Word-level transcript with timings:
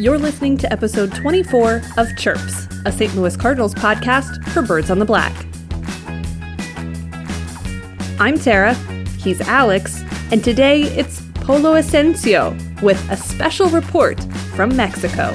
You're 0.00 0.16
listening 0.16 0.56
to 0.56 0.72
episode 0.72 1.14
24 1.14 1.82
of 1.98 2.16
Chirps, 2.16 2.66
a 2.86 2.90
St. 2.90 3.14
Louis 3.14 3.36
Cardinals 3.36 3.74
podcast 3.74 4.42
for 4.48 4.62
Birds 4.62 4.90
on 4.90 4.98
the 4.98 5.04
Black. 5.04 5.30
I'm 8.18 8.38
Tara, 8.38 8.72
he's 9.18 9.42
Alex, 9.42 10.02
and 10.32 10.42
today 10.42 10.84
it's 10.84 11.20
Polo 11.34 11.74
Ascencio 11.74 12.80
with 12.80 12.98
a 13.10 13.16
special 13.18 13.68
report 13.68 14.18
from 14.56 14.74
Mexico. 14.74 15.34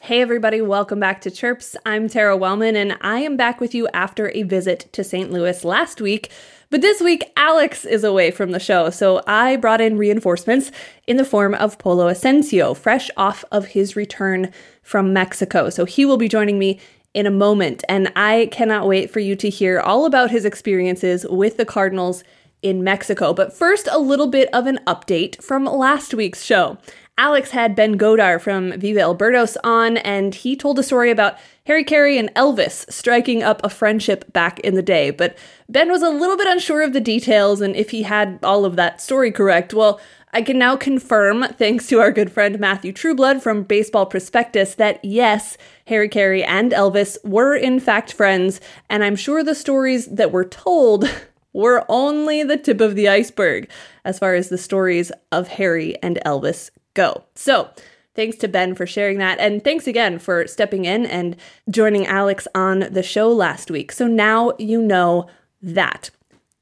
Hey, 0.00 0.20
everybody, 0.20 0.60
welcome 0.60 1.00
back 1.00 1.22
to 1.22 1.30
Chirps. 1.30 1.76
I'm 1.86 2.08
Tara 2.08 2.36
Wellman, 2.36 2.76
and 2.76 2.98
I 3.00 3.20
am 3.20 3.38
back 3.38 3.58
with 3.58 3.74
you 3.74 3.88
after 3.94 4.30
a 4.34 4.42
visit 4.42 4.88
to 4.92 5.02
St. 5.02 5.32
Louis 5.32 5.64
last 5.64 6.00
week. 6.00 6.30
But 6.68 6.80
this 6.80 7.00
week, 7.00 7.30
Alex 7.36 7.84
is 7.84 8.02
away 8.02 8.32
from 8.32 8.50
the 8.50 8.58
show, 8.58 8.90
so 8.90 9.22
I 9.24 9.54
brought 9.56 9.80
in 9.80 9.96
reinforcements 9.96 10.72
in 11.06 11.16
the 11.16 11.24
form 11.24 11.54
of 11.54 11.78
Polo 11.78 12.08
Ascencio, 12.08 12.76
fresh 12.76 13.08
off 13.16 13.44
of 13.52 13.66
his 13.66 13.94
return 13.94 14.50
from 14.82 15.12
Mexico. 15.12 15.70
So 15.70 15.84
he 15.84 16.04
will 16.04 16.16
be 16.16 16.28
joining 16.28 16.58
me 16.58 16.80
in 17.14 17.24
a 17.24 17.30
moment, 17.30 17.84
and 17.88 18.12
I 18.16 18.48
cannot 18.50 18.88
wait 18.88 19.10
for 19.10 19.20
you 19.20 19.36
to 19.36 19.48
hear 19.48 19.78
all 19.78 20.06
about 20.06 20.32
his 20.32 20.44
experiences 20.44 21.24
with 21.30 21.56
the 21.56 21.64
Cardinals 21.64 22.24
in 22.62 22.82
Mexico. 22.82 23.32
But 23.32 23.52
first, 23.52 23.88
a 23.90 24.00
little 24.00 24.26
bit 24.26 24.48
of 24.52 24.66
an 24.66 24.80
update 24.88 25.40
from 25.42 25.66
last 25.66 26.14
week's 26.14 26.42
show. 26.42 26.78
Alex 27.16 27.52
had 27.52 27.76
Ben 27.76 27.96
Godar 27.96 28.40
from 28.40 28.78
Viva 28.78 29.00
El 29.00 29.16
Birdos 29.16 29.56
on, 29.62 29.98
and 29.98 30.34
he 30.34 30.56
told 30.56 30.80
a 30.80 30.82
story 30.82 31.12
about 31.12 31.38
Harry 31.66 31.84
Caray 31.84 32.16
and 32.16 32.32
Elvis 32.34 32.90
striking 32.90 33.42
up 33.42 33.60
a 33.62 33.68
friendship 33.68 34.32
back 34.32 34.60
in 34.60 34.74
the 34.74 34.82
day. 34.82 35.10
But 35.10 35.36
Ben 35.68 35.90
was 35.90 36.02
a 36.02 36.10
little 36.10 36.36
bit 36.36 36.46
unsure 36.46 36.82
of 36.82 36.92
the 36.92 37.00
details 37.00 37.60
and 37.60 37.74
if 37.74 37.90
he 37.90 38.04
had 38.04 38.38
all 38.42 38.64
of 38.64 38.76
that 38.76 39.00
story 39.00 39.32
correct. 39.32 39.74
Well, 39.74 40.00
I 40.32 40.42
can 40.42 40.58
now 40.58 40.76
confirm, 40.76 41.44
thanks 41.44 41.86
to 41.88 41.98
our 41.98 42.12
good 42.12 42.30
friend 42.30 42.60
Matthew 42.60 42.92
Trueblood 42.92 43.42
from 43.42 43.62
Baseball 43.62 44.06
Prospectus, 44.06 44.74
that 44.74 45.02
yes, 45.02 45.56
Harry 45.86 46.08
Caray 46.08 46.44
and 46.44 46.72
Elvis 46.72 47.16
were 47.24 47.56
in 47.56 47.80
fact 47.80 48.12
friends, 48.12 48.60
and 48.90 49.02
I'm 49.02 49.16
sure 49.16 49.42
the 49.42 49.54
stories 49.54 50.06
that 50.06 50.32
were 50.32 50.44
told 50.44 51.10
were 51.52 51.84
only 51.88 52.42
the 52.42 52.58
tip 52.58 52.80
of 52.80 52.94
the 52.94 53.08
iceberg 53.08 53.68
as 54.04 54.18
far 54.18 54.34
as 54.34 54.50
the 54.50 54.58
stories 54.58 55.10
of 55.32 55.48
Harry 55.48 55.96
and 56.02 56.18
Elvis 56.26 56.70
go. 56.92 57.24
So, 57.34 57.70
thanks 58.16 58.36
to 58.38 58.48
Ben 58.48 58.74
for 58.74 58.86
sharing 58.86 59.18
that. 59.18 59.38
And 59.38 59.62
thanks 59.62 59.86
again 59.86 60.18
for 60.18 60.46
stepping 60.46 60.84
in 60.84 61.06
and 61.06 61.36
joining 61.70 62.06
Alex 62.06 62.48
on 62.54 62.80
the 62.90 63.02
show 63.02 63.30
last 63.30 63.70
week. 63.70 63.92
So 63.92 64.06
now 64.06 64.52
you 64.58 64.82
know 64.82 65.28
that. 65.62 66.10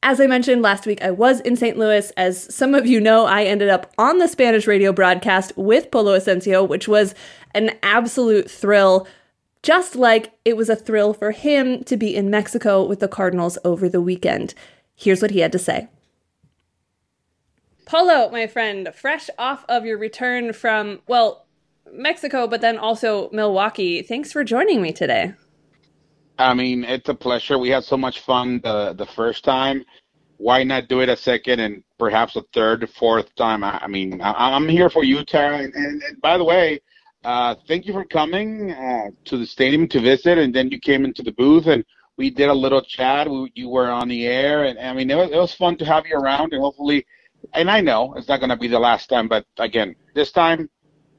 As 0.02 0.20
I 0.20 0.26
mentioned 0.26 0.60
last 0.60 0.84
week, 0.84 1.00
I 1.00 1.10
was 1.10 1.40
in 1.40 1.56
St. 1.56 1.78
Louis. 1.78 2.10
As 2.18 2.54
some 2.54 2.74
of 2.74 2.86
you 2.86 3.00
know, 3.00 3.24
I 3.24 3.44
ended 3.44 3.70
up 3.70 3.90
on 3.96 4.18
the 4.18 4.28
Spanish 4.28 4.66
radio 4.66 4.92
broadcast 4.92 5.52
with 5.56 5.90
Polo 5.90 6.18
Ascencio, 6.18 6.68
which 6.68 6.86
was 6.86 7.14
an 7.54 7.70
absolute 7.82 8.50
thrill, 8.50 9.06
just 9.62 9.96
like 9.96 10.32
it 10.44 10.58
was 10.58 10.68
a 10.68 10.76
thrill 10.76 11.14
for 11.14 11.30
him 11.30 11.82
to 11.84 11.96
be 11.96 12.14
in 12.14 12.28
Mexico 12.28 12.84
with 12.84 13.00
the 13.00 13.08
Cardinals 13.08 13.56
over 13.64 13.88
the 13.88 14.02
weekend. 14.02 14.52
Here's 14.94 15.22
what 15.22 15.30
he 15.30 15.38
had 15.38 15.52
to 15.52 15.58
say. 15.58 15.88
Polo, 17.86 18.30
my 18.30 18.46
friend, 18.46 18.90
fresh 18.94 19.28
off 19.38 19.64
of 19.68 19.84
your 19.84 19.98
return 19.98 20.52
from, 20.52 21.00
well, 21.06 21.43
Mexico, 21.92 22.46
but 22.46 22.60
then 22.60 22.78
also 22.78 23.28
Milwaukee. 23.32 24.02
Thanks 24.02 24.32
for 24.32 24.44
joining 24.44 24.82
me 24.82 24.92
today. 24.92 25.34
I 26.38 26.54
mean, 26.54 26.84
it's 26.84 27.08
a 27.08 27.14
pleasure. 27.14 27.58
We 27.58 27.68
had 27.68 27.84
so 27.84 27.96
much 27.96 28.20
fun 28.20 28.60
the 28.62 28.92
the 28.92 29.06
first 29.06 29.44
time. 29.44 29.84
Why 30.36 30.64
not 30.64 30.88
do 30.88 31.00
it 31.00 31.08
a 31.08 31.16
second 31.16 31.60
and 31.60 31.84
perhaps 31.98 32.34
a 32.36 32.42
third, 32.52 32.90
fourth 32.90 33.32
time? 33.36 33.62
I, 33.62 33.78
I 33.82 33.86
mean, 33.86 34.20
I, 34.20 34.56
am 34.56 34.68
here 34.68 34.90
for 34.90 35.04
you, 35.04 35.24
Tara. 35.24 35.58
And, 35.58 35.72
and, 35.74 36.02
and 36.02 36.20
by 36.20 36.36
the 36.36 36.44
way, 36.44 36.80
uh, 37.24 37.54
thank 37.68 37.86
you 37.86 37.92
for 37.92 38.04
coming 38.04 38.72
uh, 38.72 39.10
to 39.26 39.38
the 39.38 39.46
stadium 39.46 39.86
to 39.88 40.00
visit, 40.00 40.38
and 40.38 40.52
then 40.52 40.70
you 40.70 40.80
came 40.80 41.04
into 41.04 41.22
the 41.22 41.32
booth 41.32 41.66
and 41.66 41.84
we 42.16 42.30
did 42.30 42.48
a 42.48 42.54
little 42.54 42.82
chat. 42.82 43.30
We, 43.30 43.52
you 43.54 43.68
were 43.68 43.88
on 43.88 44.08
the 44.08 44.26
air, 44.26 44.64
and 44.64 44.78
I 44.78 44.92
mean, 44.92 45.08
it 45.10 45.16
was, 45.16 45.30
it 45.30 45.36
was 45.36 45.54
fun 45.54 45.76
to 45.78 45.84
have 45.84 46.04
you 46.06 46.16
around, 46.16 46.52
and 46.52 46.60
hopefully 46.60 47.06
and 47.52 47.70
I 47.70 47.80
know 47.80 48.14
it's 48.14 48.28
not 48.28 48.40
going 48.40 48.50
to 48.50 48.56
be 48.56 48.68
the 48.68 48.78
last 48.78 49.08
time, 49.08 49.28
but 49.28 49.44
again, 49.58 49.94
this 50.14 50.32
time, 50.32 50.70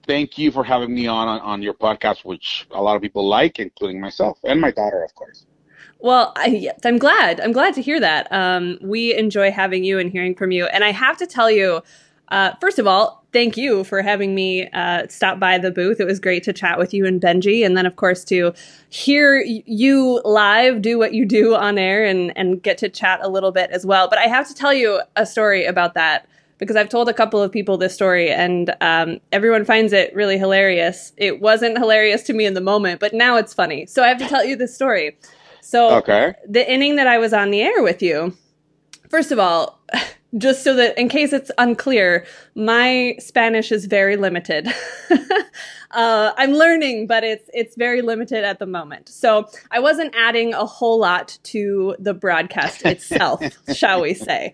thank 0.05 0.38
you 0.38 0.51
for 0.51 0.63
having 0.63 0.93
me 0.93 1.07
on, 1.07 1.27
on, 1.27 1.41
on 1.41 1.61
your 1.61 1.73
podcast, 1.73 2.25
which 2.25 2.67
a 2.71 2.81
lot 2.81 2.95
of 2.95 3.01
people 3.01 3.27
like, 3.27 3.59
including 3.59 3.99
myself 3.99 4.39
and 4.43 4.61
my 4.61 4.71
daughter, 4.71 5.03
of 5.03 5.13
course. 5.16 5.45
Well, 5.99 6.33
I, 6.35 6.71
am 6.83 6.97
glad. 6.97 7.39
I'm 7.39 7.51
glad 7.51 7.73
to 7.75 7.81
hear 7.81 7.99
that. 7.99 8.31
Um, 8.31 8.77
we 8.81 9.16
enjoy 9.16 9.51
having 9.51 9.83
you 9.83 9.97
and 9.97 10.11
hearing 10.11 10.35
from 10.35 10.51
you. 10.51 10.66
And 10.67 10.83
I 10.83 10.91
have 10.91 11.17
to 11.17 11.25
tell 11.25 11.49
you, 11.49 11.81
uh, 12.29 12.51
first 12.59 12.79
of 12.79 12.88
all, 12.88 13.25
thank 13.33 13.57
you 13.57 13.83
for 13.83 14.01
having 14.01 14.33
me 14.33 14.67
uh, 14.69 15.07
stop 15.09 15.39
by 15.39 15.57
the 15.57 15.71
booth. 15.71 15.99
It 15.99 16.05
was 16.05 16.19
great 16.19 16.43
to 16.43 16.53
chat 16.53 16.79
with 16.79 16.93
you 16.93 17.05
and 17.05 17.22
Benji, 17.22 17.66
and 17.66 17.77
then 17.77 17.85
of 17.85 17.97
course 17.97 18.23
to 18.25 18.53
hear 18.89 19.43
you 19.45 20.22
live 20.25 20.81
do 20.81 20.97
what 20.97 21.13
you 21.13 21.25
do 21.25 21.53
on 21.55 21.77
air 21.77 22.05
and 22.05 22.35
and 22.37 22.63
get 22.63 22.77
to 22.79 22.89
chat 22.89 23.19
a 23.22 23.27
little 23.27 23.51
bit 23.51 23.69
as 23.72 23.85
well. 23.85 24.07
But 24.07 24.19
I 24.19 24.23
have 24.23 24.47
to 24.47 24.55
tell 24.55 24.73
you 24.73 25.01
a 25.16 25.25
story 25.25 25.66
about 25.66 25.93
that 25.93 26.27
because 26.57 26.75
I've 26.75 26.89
told 26.89 27.09
a 27.09 27.13
couple 27.13 27.41
of 27.41 27.51
people 27.51 27.77
this 27.77 27.93
story, 27.93 28.29
and 28.31 28.75
um, 28.81 29.19
everyone 29.31 29.66
finds 29.66 29.93
it 29.93 30.13
really 30.16 30.38
hilarious. 30.38 31.13
It 31.17 31.41
wasn't 31.41 31.77
hilarious 31.77 32.23
to 32.23 32.33
me 32.33 32.45
in 32.45 32.53
the 32.53 32.61
moment, 32.61 32.99
but 32.99 33.13
now 33.13 33.38
it's 33.38 33.53
funny. 33.53 33.85
So 33.85 34.03
I 34.03 34.07
have 34.07 34.17
to 34.19 34.27
tell 34.27 34.45
you 34.45 34.55
this 34.55 34.73
story. 34.73 35.17
So 35.61 35.95
okay. 35.95 36.33
the 36.47 36.69
inning 36.71 36.95
that 36.97 37.07
I 37.07 37.17
was 37.17 37.33
on 37.33 37.51
the 37.51 37.61
air 37.61 37.81
with 37.81 38.01
you. 38.01 38.38
First 39.09 39.31
of 39.31 39.39
all, 39.39 39.79
just 40.38 40.63
so 40.63 40.75
that 40.75 40.97
in 40.97 41.09
case 41.09 41.33
it's 41.33 41.51
unclear, 41.57 42.25
my 42.55 43.16
Spanish 43.19 43.72
is 43.72 43.85
very 43.85 44.17
limited. 44.17 44.67
uh, 45.91 46.33
I'm 46.37 46.51
learning, 46.51 47.07
but 47.07 47.23
it's 47.23 47.49
it's 47.53 47.75
very 47.75 48.01
limited 48.01 48.43
at 48.43 48.59
the 48.59 48.66
moment. 48.66 49.09
So 49.09 49.47
I 49.72 49.79
wasn't 49.79 50.13
adding 50.16 50.53
a 50.53 50.66
whole 50.66 50.99
lot 50.99 51.37
to 51.43 51.95
the 51.99 52.13
broadcast 52.13 52.81
itself, 52.85 53.41
shall 53.73 54.01
we 54.01 54.13
say? 54.13 54.53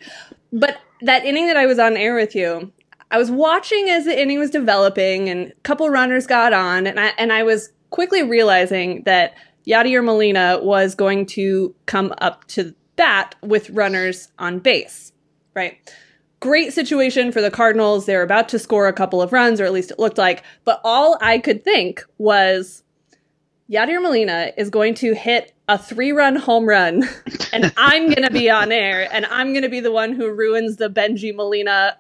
But 0.51 0.79
that 1.01 1.25
inning 1.25 1.47
that 1.47 1.57
I 1.57 1.66
was 1.66 1.79
on 1.79 1.97
air 1.97 2.16
with 2.16 2.35
you, 2.35 2.72
I 3.09 3.17
was 3.17 3.31
watching 3.31 3.89
as 3.89 4.06
the 4.06 4.19
inning 4.19 4.39
was 4.39 4.50
developing, 4.50 5.29
and 5.29 5.51
a 5.51 5.56
couple 5.63 5.89
runners 5.89 6.28
got 6.28 6.53
on, 6.53 6.88
and 6.88 7.00
I 7.00 7.07
and 7.17 7.34
I 7.34 7.44
was 7.44 7.72
quickly 7.89 8.23
realizing 8.23 9.03
that 9.03 9.35
Yadier 9.67 10.03
Molina 10.03 10.59
was 10.62 10.95
going 10.95 11.25
to 11.28 11.75
come 11.85 12.13
up 12.19 12.45
to 12.50 12.73
bat 12.95 13.35
with 13.41 13.69
runners 13.72 14.29
on 14.39 14.59
base 14.59 15.12
right? 15.53 15.94
Great 16.39 16.73
situation 16.73 17.31
for 17.31 17.41
the 17.41 17.51
Cardinals. 17.51 18.06
They're 18.06 18.23
about 18.23 18.50
to 18.50 18.59
score 18.59 18.88
a 18.88 18.94
couple 18.94 19.22
of 19.22 19.31
runs, 19.31 19.59
or 19.59 19.66
at 19.66 19.73
least 19.73 19.91
it 19.91 20.00
looked 20.00 20.18
like. 20.18 20.44
But 20.66 20.81
all 20.83 21.18
I 21.22 21.38
could 21.38 21.63
think 21.63 22.03
was 22.18 22.83
Yadier 23.69 24.01
Molina 24.01 24.51
is 24.57 24.69
going 24.69 24.95
to 24.95 25.13
hit 25.13 25.53
a 25.71 25.77
three 25.77 26.11
run 26.11 26.35
home 26.35 26.67
run, 26.67 27.07
and 27.53 27.71
I'm 27.77 28.07
going 28.07 28.23
to 28.23 28.29
be 28.29 28.49
on 28.49 28.73
air, 28.73 29.07
and 29.09 29.25
I'm 29.27 29.53
going 29.53 29.63
to 29.63 29.69
be 29.69 29.79
the 29.79 29.91
one 29.91 30.11
who 30.11 30.29
ruins 30.29 30.75
the 30.75 30.89
Benji 30.89 31.33
Molina, 31.33 31.97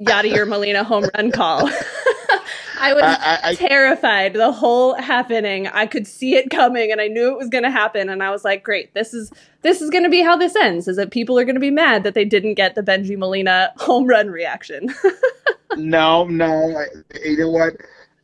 Yadier 0.00 0.46
Molina 0.46 0.82
home 0.82 1.08
run 1.14 1.30
call. 1.30 1.70
I 2.80 2.94
was 2.94 3.02
I, 3.04 3.38
I, 3.44 3.54
terrified 3.54 4.32
the 4.32 4.50
whole 4.50 4.94
happening. 4.94 5.68
I 5.68 5.86
could 5.86 6.04
see 6.08 6.34
it 6.34 6.50
coming 6.50 6.90
and 6.90 7.00
I 7.00 7.06
knew 7.06 7.28
it 7.28 7.38
was 7.38 7.48
going 7.48 7.62
to 7.62 7.70
happen 7.70 8.08
and 8.08 8.24
I 8.24 8.30
was 8.30 8.44
like, 8.44 8.64
"Great. 8.64 8.92
This 8.92 9.14
is 9.14 9.30
this 9.60 9.80
is 9.80 9.88
going 9.88 10.02
to 10.02 10.10
be 10.10 10.20
how 10.20 10.36
this 10.36 10.56
ends. 10.56 10.88
Is 10.88 10.96
that 10.96 11.12
people 11.12 11.38
are 11.38 11.44
going 11.44 11.54
to 11.54 11.60
be 11.60 11.70
mad 11.70 12.02
that 12.02 12.14
they 12.14 12.24
didn't 12.24 12.54
get 12.54 12.74
the 12.74 12.82
Benji 12.82 13.16
Molina 13.16 13.72
home 13.76 14.08
run 14.08 14.30
reaction." 14.30 14.92
no, 15.76 16.24
no. 16.24 16.84
You 17.24 17.36
know 17.36 17.50
what? 17.50 17.74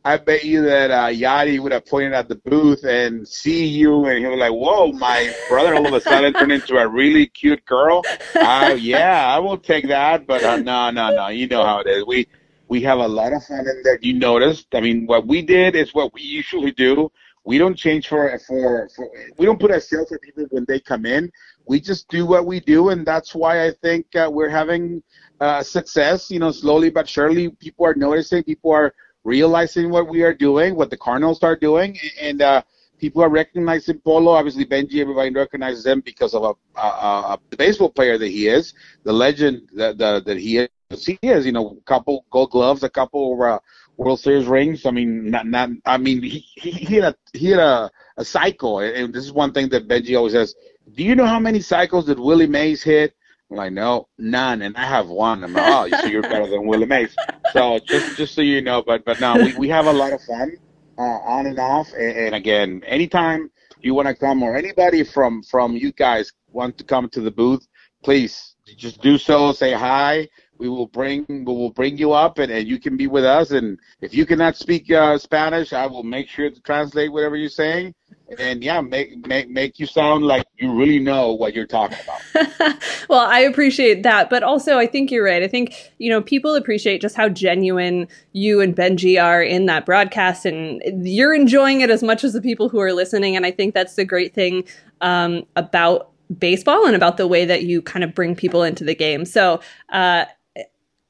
I 0.09 0.17
bet 0.17 0.43
you 0.43 0.63
that 0.63 0.89
uh, 0.89 1.61
would 1.61 1.71
have 1.71 1.85
pointed 1.85 2.13
at 2.13 2.27
the 2.27 2.35
booth 2.37 2.83
and 2.83 3.27
see 3.27 3.63
you, 3.67 4.05
and 4.07 4.17
he 4.17 4.25
was 4.25 4.39
like, 4.39 4.51
"Whoa, 4.51 4.91
my 4.93 5.31
brother 5.47 5.75
all 5.75 5.85
of 5.85 5.93
a 5.93 6.01
sudden 6.01 6.33
turned 6.33 6.51
into 6.51 6.77
a 6.77 6.87
really 6.87 7.27
cute 7.27 7.63
girl." 7.65 8.01
Uh, 8.35 8.75
yeah, 8.79 9.27
I 9.27 9.37
will 9.37 9.59
take 9.59 9.87
that, 9.89 10.25
but 10.25 10.43
uh, 10.43 10.57
no, 10.57 10.89
no, 10.89 11.11
no. 11.11 11.27
You 11.27 11.45
know 11.45 11.63
how 11.63 11.81
it 11.81 11.87
is. 11.87 12.07
We 12.07 12.27
we 12.69 12.81
have 12.81 12.97
a 12.97 13.07
lot 13.07 13.33
of 13.33 13.43
fun 13.43 13.59
in 13.59 13.81
there. 13.83 13.99
You 14.01 14.13
noticed. 14.13 14.73
I 14.73 14.79
mean, 14.79 15.05
what 15.05 15.27
we 15.27 15.43
did 15.43 15.75
is 15.75 15.93
what 15.93 16.11
we 16.15 16.23
usually 16.23 16.71
do. 16.71 17.11
We 17.43 17.59
don't 17.59 17.75
change 17.75 18.07
for 18.07 18.39
for, 18.47 18.89
for 18.95 19.11
we 19.37 19.45
don't 19.45 19.59
put 19.59 19.71
sale 19.83 20.07
for 20.07 20.17
people 20.17 20.45
when 20.49 20.65
they 20.67 20.79
come 20.79 21.05
in. 21.05 21.31
We 21.67 21.79
just 21.79 22.07
do 22.07 22.25
what 22.25 22.47
we 22.47 22.61
do, 22.61 22.89
and 22.89 23.05
that's 23.05 23.35
why 23.35 23.67
I 23.67 23.71
think 23.83 24.07
uh, 24.15 24.27
we're 24.31 24.49
having 24.49 25.03
uh, 25.39 25.61
success. 25.61 26.31
You 26.31 26.39
know, 26.39 26.51
slowly 26.51 26.89
but 26.89 27.07
surely, 27.07 27.49
people 27.49 27.85
are 27.85 27.93
noticing. 27.93 28.43
People 28.43 28.71
are 28.71 28.95
realizing 29.23 29.89
what 29.89 30.07
we 30.07 30.21
are 30.23 30.33
doing, 30.33 30.75
what 30.75 30.89
the 30.89 30.97
Cardinals 30.97 31.43
are 31.43 31.55
doing, 31.55 31.97
and 32.19 32.41
uh, 32.41 32.61
people 32.97 33.21
are 33.21 33.29
recognizing 33.29 33.99
Polo. 33.99 34.31
Obviously, 34.33 34.65
Benji, 34.65 34.99
everybody 35.01 35.29
recognizes 35.31 35.85
him 35.85 36.01
because 36.01 36.33
of 36.33 36.43
a, 36.43 36.79
a, 36.79 36.87
a, 36.87 37.39
the 37.49 37.57
baseball 37.57 37.89
player 37.89 38.17
that 38.17 38.27
he 38.27 38.47
is, 38.47 38.73
the 39.03 39.13
legend 39.13 39.69
that, 39.75 39.97
that, 39.97 40.25
that 40.25 40.37
he 40.37 40.57
is 40.57 40.69
he 40.89 41.19
is, 41.21 41.45
you 41.45 41.51
know, 41.51 41.77
a 41.79 41.81
couple 41.83 42.25
Gold 42.31 42.49
Gloves, 42.49 42.81
a 42.83 42.89
couple 42.89 43.41
uh, 43.43 43.59
World 43.97 44.19
Series 44.19 44.47
rings. 44.47 44.87
I 44.87 44.91
mean, 44.91 45.29
not, 45.29 45.45
not. 45.45 45.69
I 45.85 45.97
mean, 45.97 46.23
he 46.23 46.39
he, 46.55 46.71
he 46.71 46.95
had 46.95 47.03
a 47.03 47.15
he 47.37 47.51
had 47.51 47.59
a, 47.59 47.91
a 48.17 48.25
cycle, 48.25 48.79
and 48.79 49.13
this 49.13 49.23
is 49.23 49.31
one 49.31 49.51
thing 49.51 49.69
that 49.69 49.87
Benji 49.87 50.17
always 50.17 50.33
says. 50.33 50.55
Do 50.95 51.03
you 51.03 51.15
know 51.15 51.27
how 51.27 51.39
many 51.39 51.59
cycles 51.59 52.05
did 52.05 52.19
Willie 52.19 52.47
Mays 52.47 52.81
hit? 52.81 53.13
I'm 53.51 53.57
like, 53.57 53.73
no, 53.73 54.07
none, 54.17 54.63
and 54.63 54.75
I 54.77 54.85
have 54.85 55.09
one. 55.09 55.43
I'm 55.43 55.53
like, 55.53 55.93
oh, 55.93 56.01
so 56.01 56.07
you're 56.07 56.23
better 56.23 56.47
than 56.47 56.65
Willie 56.65 56.85
Mays. 56.85 57.15
So 57.53 57.79
just 57.79 58.17
just 58.17 58.35
so 58.35 58.41
you 58.41 58.61
know, 58.61 58.81
but 58.81 59.05
but 59.05 59.19
no, 59.19 59.35
we, 59.35 59.53
we 59.57 59.69
have 59.69 59.85
a 59.85 59.93
lot 59.93 60.13
of 60.13 60.21
fun 60.23 60.51
uh, 60.97 61.01
on 61.01 61.45
and 61.47 61.59
off. 61.59 61.91
And, 61.93 62.17
and 62.17 62.35
again, 62.35 62.83
anytime 62.85 63.49
you 63.81 63.93
want 63.93 64.07
to 64.07 64.15
come 64.15 64.43
or 64.43 64.55
anybody 64.55 65.03
from 65.03 65.43
from 65.43 65.75
you 65.75 65.91
guys 65.91 66.31
want 66.51 66.77
to 66.77 66.83
come 66.83 67.09
to 67.09 67.21
the 67.21 67.31
booth, 67.31 67.67
please 68.03 68.55
just 68.77 69.01
do 69.01 69.17
so. 69.17 69.51
Say 69.51 69.73
hi. 69.73 70.27
We 70.57 70.69
will 70.69 70.87
bring 70.87 71.25
we 71.29 71.43
will 71.43 71.71
bring 71.71 71.97
you 71.97 72.11
up, 72.11 72.37
and, 72.37 72.51
and 72.51 72.67
you 72.67 72.79
can 72.79 72.97
be 72.97 73.07
with 73.07 73.23
us. 73.23 73.51
And 73.51 73.79
if 74.01 74.13
you 74.13 74.25
cannot 74.25 74.57
speak 74.57 74.91
uh, 74.91 75.17
Spanish, 75.17 75.73
I 75.73 75.87
will 75.87 76.03
make 76.03 76.27
sure 76.27 76.49
to 76.49 76.61
translate 76.61 77.11
whatever 77.11 77.35
you're 77.35 77.49
saying. 77.49 77.93
And 78.39 78.63
yeah, 78.63 78.81
make 78.81 79.25
make 79.27 79.49
make 79.49 79.79
you 79.79 79.85
sound 79.85 80.23
like 80.25 80.45
you 80.57 80.71
really 80.71 80.99
know 80.99 81.33
what 81.33 81.53
you're 81.53 81.67
talking 81.67 81.97
about. 82.03 82.75
well, 83.09 83.21
I 83.21 83.39
appreciate 83.39 84.03
that, 84.03 84.29
but 84.29 84.43
also 84.43 84.77
I 84.77 84.85
think 84.85 85.11
you're 85.11 85.25
right. 85.25 85.41
I 85.41 85.47
think 85.47 85.73
you 85.97 86.09
know 86.09 86.21
people 86.21 86.55
appreciate 86.55 87.01
just 87.01 87.15
how 87.15 87.27
genuine 87.27 88.07
you 88.33 88.61
and 88.61 88.75
Benji 88.75 89.21
are 89.21 89.41
in 89.41 89.65
that 89.65 89.85
broadcast, 89.85 90.45
and 90.45 90.81
you're 91.05 91.33
enjoying 91.33 91.81
it 91.81 91.89
as 91.89 92.03
much 92.03 92.23
as 92.23 92.33
the 92.33 92.41
people 92.41 92.69
who 92.69 92.79
are 92.79 92.93
listening. 92.93 93.35
And 93.35 93.45
I 93.45 93.51
think 93.51 93.73
that's 93.73 93.95
the 93.95 94.05
great 94.05 94.33
thing 94.33 94.63
um, 95.01 95.45
about 95.55 96.11
baseball 96.37 96.85
and 96.85 96.95
about 96.95 97.17
the 97.17 97.27
way 97.27 97.45
that 97.45 97.63
you 97.63 97.81
kind 97.81 98.03
of 98.03 98.13
bring 98.13 98.35
people 98.35 98.63
into 98.63 98.83
the 98.83 98.95
game. 98.95 99.25
So, 99.25 99.59
uh, 99.89 100.25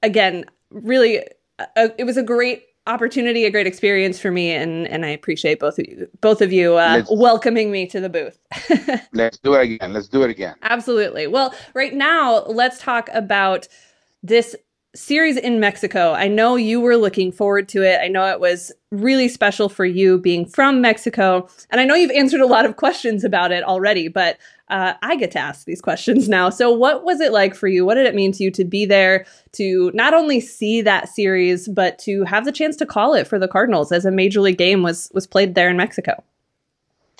again, 0.01 0.45
really, 0.71 1.19
uh, 1.59 1.89
it 1.97 2.05
was 2.05 2.17
a 2.17 2.23
great 2.23 2.63
opportunity, 2.89 3.45
a 3.45 3.51
great 3.51 3.67
experience 3.67 4.19
for 4.19 4.31
me, 4.31 4.51
and 4.51 4.87
and 4.87 5.05
I 5.05 5.09
appreciate 5.09 5.59
both 5.59 5.79
of 5.79 5.85
you, 5.87 6.09
both 6.21 6.41
of 6.41 6.51
you 6.51 6.75
uh, 6.75 7.03
welcoming 7.09 7.71
me 7.71 7.87
to 7.87 8.01
the 8.01 8.09
booth. 8.09 8.39
let's 9.13 9.37
do 9.37 9.53
it 9.53 9.61
again. 9.61 9.93
Let's 9.93 10.07
do 10.07 10.23
it 10.23 10.29
again. 10.29 10.55
Absolutely. 10.63 11.27
Well, 11.27 11.53
right 11.73 11.93
now, 11.93 12.43
let's 12.45 12.79
talk 12.79 13.09
about 13.13 13.67
this 14.23 14.55
series 14.95 15.37
in 15.37 15.59
Mexico. 15.59 16.13
I 16.13 16.27
know 16.27 16.55
you 16.55 16.81
were 16.81 16.97
looking 16.97 17.31
forward 17.31 17.69
to 17.69 17.83
it. 17.83 17.99
I 18.01 18.07
know 18.07 18.25
it 18.25 18.39
was 18.39 18.71
really 18.91 19.29
special 19.29 19.69
for 19.69 19.85
you 19.85 20.17
being 20.17 20.45
from 20.47 20.81
Mexico, 20.81 21.47
and 21.69 21.79
I 21.79 21.85
know 21.85 21.95
you've 21.95 22.11
answered 22.11 22.41
a 22.41 22.47
lot 22.47 22.65
of 22.65 22.75
questions 22.75 23.23
about 23.23 23.51
it 23.51 23.63
already, 23.63 24.07
but 24.07 24.37
uh, 24.69 24.93
I 25.01 25.15
get 25.15 25.31
to 25.31 25.39
ask 25.39 25.65
these 25.65 25.81
questions 25.81 26.29
now. 26.29 26.49
So, 26.49 26.71
what 26.71 27.03
was 27.03 27.19
it 27.19 27.31
like 27.31 27.55
for 27.55 27.67
you? 27.67 27.85
What 27.85 27.95
did 27.95 28.05
it 28.05 28.15
mean 28.15 28.31
to 28.33 28.43
you 28.43 28.51
to 28.51 28.63
be 28.63 28.85
there, 28.85 29.25
to 29.53 29.91
not 29.93 30.13
only 30.13 30.39
see 30.39 30.81
that 30.81 31.09
series, 31.09 31.67
but 31.67 31.97
to 31.99 32.23
have 32.25 32.45
the 32.45 32.51
chance 32.51 32.75
to 32.77 32.85
call 32.85 33.13
it 33.13 33.27
for 33.27 33.39
the 33.39 33.47
Cardinals 33.47 33.91
as 33.91 34.05
a 34.05 34.11
major 34.11 34.41
league 34.41 34.57
game 34.57 34.83
was 34.83 35.09
was 35.13 35.27
played 35.27 35.55
there 35.55 35.69
in 35.69 35.77
Mexico? 35.77 36.23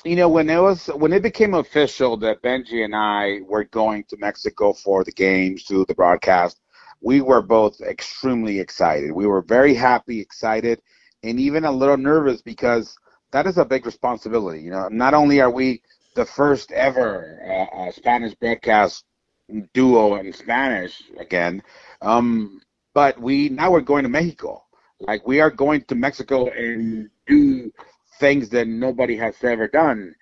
You 0.06 0.16
know, 0.16 0.30
when 0.30 0.50
it 0.50 0.62
was 0.62 0.88
when 0.88 1.12
it 1.12 1.24
became 1.24 1.54
official 1.54 2.16
that 2.18 2.42
Benji 2.42 2.86
and 2.86 2.96
I 2.96 3.40
were 3.46 3.66
going 3.66 4.06
to 4.06 4.18
Mexico 4.18 4.74
for 4.74 5.04
the 5.04 5.12
games, 5.12 5.64
to 5.66 5.86
the 5.86 5.96
broadcast, 5.96 6.60
we 7.02 7.22
were 7.22 7.42
both 7.42 7.82
extremely 7.82 8.60
excited. 8.60 9.12
We 9.12 9.26
were 9.26 9.42
very 9.42 9.74
happy, 9.74 10.20
excited, 10.22 10.82
and 11.24 11.40
even 11.40 11.66
a 11.66 11.72
little 11.72 11.98
nervous 11.98 12.42
because 12.42 12.96
that 13.32 13.46
is 13.46 13.58
a 13.58 13.66
big 13.66 13.86
responsibility. 13.86 14.62
You 14.62 14.72
know, 14.72 14.88
not 14.90 15.14
only 15.14 15.42
are 15.42 15.52
we 15.52 15.82
the 16.20 16.26
first 16.26 16.74
ever 16.74 17.40
uh, 17.48 17.78
uh, 17.78 17.92
Spanish 17.92 18.34
broadcast 18.36 19.06
duo 19.74 20.16
in 20.16 20.34
Spanish 20.34 21.02
again. 21.18 21.64
Um, 22.02 22.62
but 22.94 23.18
we 23.22 23.48
now 23.48 23.72
we're 23.72 23.90
going 23.94 24.04
to 24.04 24.10
Mexico. 24.10 24.62
Like 25.00 25.26
we 25.26 25.40
are 25.40 25.50
going 25.50 25.84
to 25.84 25.96
Mexico 25.96 26.48
and 26.50 27.10
do 27.26 27.72
things 28.20 28.50
that 28.50 28.68
nobody 28.68 29.16
has 29.16 29.36
ever 29.42 29.70
done, 29.70 30.14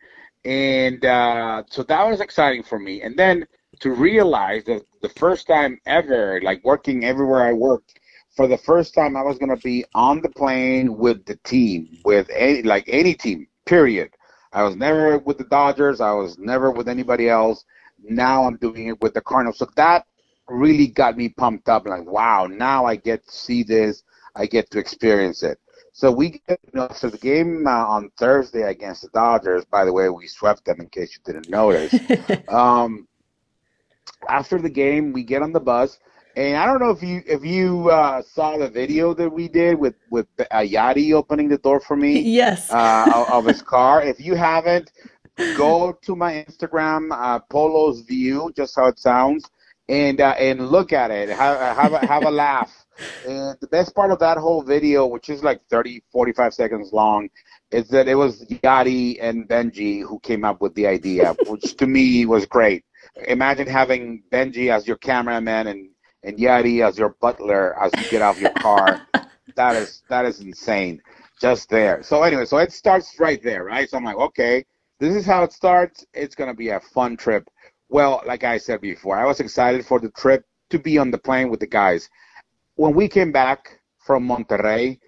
and 0.45 1.03
uh, 1.03 1.63
so 1.67 1.81
that 1.81 2.07
was 2.07 2.21
exciting 2.21 2.61
for 2.61 2.77
me. 2.77 3.01
And 3.01 3.17
then 3.17 3.47
to 3.79 3.89
realize 3.89 4.63
that 4.65 4.83
the 5.01 5.09
first 5.09 5.47
time 5.47 5.79
ever, 5.87 6.39
like 6.43 6.63
working 6.63 7.05
everywhere 7.05 7.41
I 7.41 7.53
worked, 7.53 7.99
for 8.35 8.45
the 8.47 8.59
first 8.59 8.93
time 8.93 9.17
I 9.17 9.23
was 9.23 9.39
going 9.39 9.55
to 9.55 9.63
be 9.63 9.83
on 9.95 10.21
the 10.21 10.29
plane 10.29 10.95
with 10.95 11.25
the 11.25 11.37
team, 11.37 11.97
with 12.05 12.29
any 12.31 12.61
like 12.61 12.85
any 12.87 13.15
team, 13.15 13.47
period. 13.65 14.11
I 14.53 14.63
was 14.63 14.75
never 14.75 15.17
with 15.19 15.37
the 15.37 15.43
Dodgers. 15.45 16.01
I 16.01 16.11
was 16.11 16.37
never 16.37 16.71
with 16.71 16.87
anybody 16.87 17.29
else. 17.29 17.65
Now 18.03 18.45
I'm 18.45 18.57
doing 18.57 18.87
it 18.87 19.01
with 19.01 19.13
the 19.13 19.21
Cardinals. 19.21 19.57
So 19.57 19.67
that 19.75 20.05
really 20.47 20.87
got 20.87 21.17
me 21.17 21.29
pumped 21.29 21.69
up. 21.69 21.87
Like, 21.87 22.05
wow, 22.05 22.47
now 22.47 22.85
I 22.85 22.95
get 22.95 23.25
to 23.25 23.31
see 23.31 23.63
this. 23.63 24.03
I 24.35 24.45
get 24.45 24.69
to 24.71 24.79
experience 24.79 25.43
it. 25.43 25.59
So 25.93 26.11
we 26.11 26.41
get, 26.47 26.59
you 26.63 26.71
know, 26.79 26.89
so 26.93 27.09
the 27.09 27.17
game 27.17 27.65
uh, 27.65 27.71
on 27.71 28.11
Thursday 28.17 28.61
against 28.61 29.01
the 29.01 29.09
Dodgers. 29.09 29.65
By 29.65 29.83
the 29.83 29.91
way, 29.91 30.09
we 30.09 30.27
swept 30.27 30.65
them. 30.65 30.79
In 30.79 30.89
case 30.89 31.17
you 31.17 31.33
didn't 31.33 31.49
notice. 31.49 31.93
um, 32.49 33.07
after 34.29 34.59
the 34.59 34.69
game, 34.69 35.11
we 35.11 35.23
get 35.23 35.41
on 35.41 35.53
the 35.53 35.59
bus 35.59 35.97
and 36.37 36.55
I 36.55 36.67
don't 36.67 36.79
know 36.79 36.91
if 36.91 37.01
you 37.01 37.23
if 37.25 37.43
you 37.43 37.89
uh, 37.89 38.21
saw 38.21 38.57
the 38.57 38.69
video 38.69 39.15
that 39.15 39.27
we 39.27 39.47
did 39.47 39.79
with 39.79 39.95
with 40.11 40.27
uh, 40.39 40.57
Yadi 40.57 41.13
opening 41.13 41.49
the 41.49 41.57
door 41.57 41.79
for 41.79 41.97
me. 41.97 42.21
Yes. 42.37 42.71
Uh, 42.71 43.25
of 43.31 43.45
his 43.45 43.61
car. 43.63 44.03
If 44.03 44.19
you 44.19 44.35
haven't, 44.35 44.91
go 45.55 45.97
to 46.03 46.15
my 46.15 46.45
Instagram, 46.47 47.09
uh, 47.11 47.39
Polo's 47.39 48.01
View, 48.01 48.51
just 48.55 48.75
how 48.75 48.85
it 48.85 48.99
sounds, 48.99 49.49
and 49.89 50.21
uh, 50.21 50.35
and 50.37 50.69
look 50.69 50.93
at 50.93 51.09
it. 51.09 51.29
Have 51.29 51.59
have 51.75 51.93
a, 51.93 52.05
have 52.05 52.23
a 52.25 52.31
laugh. 52.45 52.85
And 53.27 53.57
the 53.59 53.67
best 53.67 53.95
part 53.95 54.11
of 54.11 54.19
that 54.19 54.37
whole 54.37 54.61
video, 54.61 55.07
which 55.07 55.29
is 55.29 55.43
like 55.43 55.61
30, 55.69 56.03
45 56.11 56.53
seconds 56.53 56.93
long, 56.93 57.29
is 57.71 57.87
that 57.89 58.07
it 58.07 58.15
was 58.15 58.45
Yadi 58.45 59.17
and 59.21 59.47
Benji 59.47 60.03
who 60.03 60.19
came 60.19 60.43
up 60.45 60.61
with 60.61 60.75
the 60.75 60.85
idea, 60.85 61.35
which 61.47 61.75
to 61.77 61.87
me 61.87 62.25
was 62.25 62.45
great. 62.45 62.83
Imagine 63.27 63.67
having 63.67 64.23
Benji 64.31 64.71
as 64.71 64.87
your 64.87 64.97
cameraman 64.97 65.67
and 65.67 65.89
and 66.23 66.37
Yadi 66.37 66.85
as 66.85 66.97
your 66.97 67.15
butler 67.21 67.77
as 67.81 67.91
you 67.97 68.09
get 68.09 68.21
out 68.21 68.35
of 68.35 68.41
your 68.41 68.53
car. 68.53 69.01
that 69.55 69.75
is 69.75 70.03
that 70.09 70.25
is 70.25 70.39
insane. 70.39 71.01
Just 71.39 71.69
there. 71.69 72.01
So 72.03 72.23
anyway, 72.23 72.45
so 72.45 72.57
it 72.57 72.71
starts 72.71 73.19
right 73.19 73.41
there, 73.43 73.63
right? 73.63 73.89
So 73.89 73.97
I'm 73.97 74.03
like, 74.03 74.17
okay, 74.17 74.65
this 74.99 75.15
is 75.15 75.25
how 75.25 75.43
it 75.43 75.53
starts. 75.53 76.05
It's 76.13 76.35
gonna 76.35 76.53
be 76.53 76.69
a 76.69 76.79
fun 76.79 77.17
trip. 77.17 77.47
Well, 77.89 78.21
like 78.25 78.43
I 78.43 78.57
said 78.57 78.81
before, 78.81 79.17
I 79.17 79.25
was 79.25 79.39
excited 79.39 79.85
for 79.85 79.99
the 79.99 80.09
trip 80.11 80.43
to 80.71 80.79
be 80.79 80.97
on 80.97 81.11
the 81.11 81.17
plane 81.17 81.49
with 81.49 81.59
the 81.59 81.67
guys. 81.67 82.09
When 82.75 82.93
we 82.93 83.07
came 83.07 83.31
back 83.31 83.79
from 83.99 84.27
Monterrey, 84.27 84.99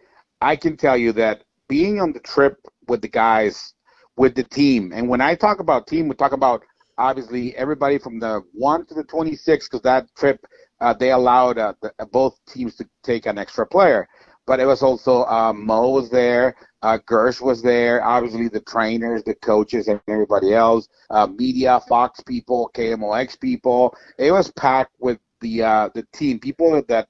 I 0.41 0.55
can 0.55 0.77
tell 0.77 0.97
you 0.97 1.11
that 1.13 1.43
being 1.67 1.99
on 1.99 2.13
the 2.13 2.19
trip 2.21 2.57
with 2.87 3.01
the 3.01 3.07
guys, 3.09 3.73
with 4.15 4.35
the 4.35 4.43
team, 4.43 4.91
and 4.93 5.09
when 5.09 5.21
I 5.21 5.35
talk 5.35 5.59
about 5.59 5.87
team, 5.87 6.07
we 6.07 6.15
talk 6.15 6.31
about 6.31 6.63
obviously 6.97 7.55
everybody 7.55 7.97
from 7.97 8.19
the 8.19 8.41
1 8.53 8.85
to 8.87 8.93
the 8.93 9.03
26 9.03 9.67
because 9.67 9.81
that 9.81 10.05
trip 10.15 10.45
uh, 10.81 10.93
they 10.93 11.11
allowed 11.11 11.57
uh, 11.57 11.73
the, 11.81 11.91
uh, 11.99 12.05
both 12.05 12.39
teams 12.47 12.75
to 12.75 12.87
take 13.03 13.25
an 13.25 13.37
extra 13.37 13.65
player. 13.65 14.07
But 14.47 14.59
it 14.59 14.65
was 14.65 14.81
also 14.81 15.25
uh, 15.25 15.53
Mo 15.53 15.89
was 15.89 16.09
there, 16.09 16.55
uh, 16.81 16.97
Girsch 17.05 17.39
was 17.39 17.61
there, 17.61 18.03
obviously 18.03 18.47
the 18.47 18.61
trainers, 18.61 19.23
the 19.23 19.35
coaches, 19.35 19.87
and 19.87 20.01
everybody 20.07 20.53
else, 20.53 20.87
uh, 21.11 21.27
media, 21.27 21.79
Fox 21.87 22.21
people, 22.21 22.71
KMOX 22.73 23.39
people. 23.39 23.95
It 24.17 24.31
was 24.31 24.51
packed 24.51 24.95
with 24.99 25.19
the 25.41 25.63
uh, 25.63 25.89
the 25.93 26.05
team, 26.13 26.39
people 26.39 26.81
that 26.87 27.07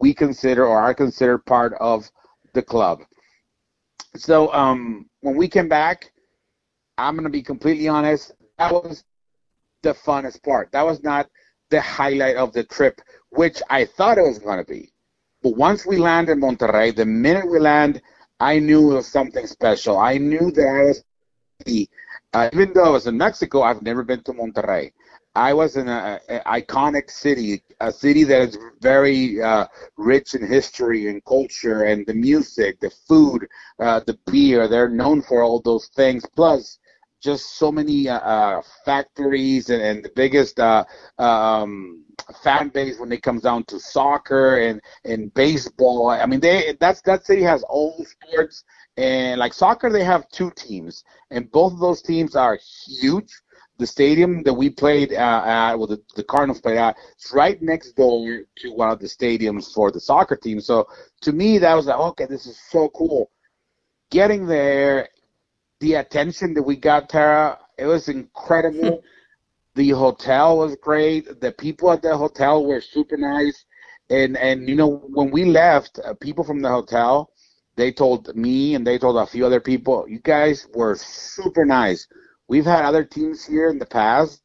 we 0.00 0.12
consider 0.12 0.66
or 0.66 0.78
are 0.78 0.92
considered 0.92 1.46
part 1.46 1.74
of 1.80 2.10
the 2.52 2.62
club. 2.62 3.00
So 4.16 4.52
um, 4.52 5.08
when 5.20 5.36
we 5.36 5.48
came 5.48 5.68
back, 5.68 6.12
I'm 6.98 7.14
going 7.14 7.24
to 7.24 7.30
be 7.30 7.42
completely 7.42 7.88
honest, 7.88 8.32
that 8.58 8.72
was 8.72 9.04
the 9.82 9.94
funnest 9.94 10.42
part. 10.42 10.70
That 10.72 10.84
was 10.84 11.02
not 11.02 11.28
the 11.72 11.80
highlight 11.80 12.36
of 12.36 12.52
the 12.52 12.64
trip, 12.64 13.00
which 13.30 13.60
I 13.68 13.84
thought 13.84 14.18
it 14.18 14.28
was 14.32 14.38
going 14.38 14.58
to 14.64 14.70
be. 14.70 14.92
But 15.42 15.56
once 15.56 15.84
we 15.84 15.96
land 15.96 16.28
in 16.28 16.40
Monterrey, 16.40 16.94
the 16.94 17.06
minute 17.06 17.50
we 17.50 17.58
land, 17.58 18.00
I 18.38 18.60
knew 18.60 18.92
it 18.92 18.94
was 18.94 19.08
something 19.08 19.46
special. 19.46 19.98
I 19.98 20.18
knew 20.18 20.52
that 20.52 20.68
I 20.68 20.82
was, 20.84 20.98
uh, 22.34 22.50
even 22.52 22.72
though 22.72 22.84
I 22.84 22.90
was 22.90 23.06
in 23.06 23.16
Mexico, 23.16 23.62
I've 23.62 23.82
never 23.82 24.04
been 24.04 24.22
to 24.24 24.32
Monterrey. 24.32 24.92
I 25.34 25.54
was 25.54 25.76
in 25.76 25.88
an 25.88 26.20
iconic 26.60 27.10
city, 27.10 27.62
a 27.80 27.90
city 27.90 28.22
that 28.24 28.42
is 28.48 28.58
very 28.80 29.40
uh, 29.40 29.66
rich 29.96 30.34
in 30.34 30.46
history 30.46 31.08
and 31.08 31.24
culture 31.24 31.84
and 31.84 32.06
the 32.06 32.14
music, 32.14 32.80
the 32.80 32.90
food, 33.08 33.48
uh, 33.78 34.00
the 34.06 34.18
beer. 34.30 34.68
They're 34.68 34.90
known 35.02 35.22
for 35.22 35.42
all 35.42 35.60
those 35.60 35.86
things. 35.96 36.22
Plus, 36.36 36.78
just 37.22 37.56
so 37.56 37.70
many 37.70 38.08
uh, 38.08 38.18
uh, 38.18 38.62
factories 38.84 39.70
and, 39.70 39.80
and, 39.80 40.04
the 40.04 40.10
biggest 40.16 40.58
uh, 40.58 40.84
um, 41.18 42.04
fan 42.42 42.68
base 42.68 42.98
when 42.98 43.12
it 43.12 43.22
comes 43.22 43.42
down 43.42 43.64
to 43.64 43.78
soccer 43.78 44.58
and, 44.58 44.80
and 45.04 45.32
baseball. 45.34 46.10
I 46.10 46.26
mean, 46.26 46.40
they 46.40 46.76
that's 46.80 47.00
that 47.02 47.24
city 47.24 47.42
has 47.42 47.62
all 47.62 48.04
sports 48.04 48.64
and 48.96 49.40
like 49.40 49.54
soccer, 49.54 49.90
they 49.90 50.04
have 50.04 50.28
two 50.28 50.50
teams, 50.50 51.04
and 51.30 51.50
both 51.50 51.72
of 51.72 51.78
those 51.78 52.02
teams 52.02 52.36
are 52.36 52.58
huge. 52.86 53.32
The 53.78 53.86
stadium 53.86 54.42
that 54.42 54.52
we 54.52 54.68
played 54.68 55.12
uh, 55.14 55.42
at, 55.44 55.74
well, 55.76 55.86
the, 55.86 56.00
the 56.14 56.22
Cardinals 56.22 56.60
played 56.60 56.76
at, 56.76 56.96
it's 57.12 57.32
right 57.32 57.60
next 57.62 57.92
door 57.92 58.42
to 58.58 58.70
one 58.70 58.90
of 58.90 59.00
the 59.00 59.06
stadiums 59.06 59.72
for 59.72 59.90
the 59.90 59.98
soccer 59.98 60.36
team. 60.36 60.60
So 60.60 60.86
to 61.22 61.32
me, 61.32 61.58
that 61.58 61.74
was 61.74 61.86
like, 61.86 61.98
okay, 61.98 62.26
this 62.26 62.46
is 62.46 62.60
so 62.68 62.90
cool. 62.90 63.30
Getting 64.10 64.46
there 64.46 65.08
the 65.82 65.94
attention 65.94 66.54
that 66.54 66.62
we 66.62 66.76
got, 66.76 67.08
Tara, 67.08 67.58
it 67.76 67.86
was 67.86 68.08
incredible. 68.08 69.02
The 69.74 69.88
hotel 69.88 70.58
was 70.58 70.76
great. 70.76 71.40
The 71.40 71.50
people 71.50 71.90
at 71.90 72.02
the 72.02 72.14
hotel 72.14 72.66
were 72.66 72.82
super 72.82 73.16
nice. 73.16 73.64
And 74.10 74.36
and 74.36 74.68
you 74.68 74.76
know 74.76 75.00
when 75.18 75.30
we 75.30 75.46
left, 75.46 75.98
uh, 75.98 76.12
people 76.12 76.44
from 76.44 76.60
the 76.60 76.68
hotel, 76.68 77.30
they 77.76 77.90
told 77.90 78.36
me 78.36 78.74
and 78.74 78.86
they 78.86 78.98
told 78.98 79.16
a 79.16 79.26
few 79.26 79.46
other 79.46 79.60
people, 79.60 80.04
you 80.06 80.18
guys 80.18 80.68
were 80.74 80.94
super 80.96 81.64
nice. 81.64 82.06
We've 82.48 82.66
had 82.66 82.84
other 82.84 83.02
teams 83.02 83.46
here 83.46 83.70
in 83.70 83.78
the 83.78 83.86
past, 83.86 84.42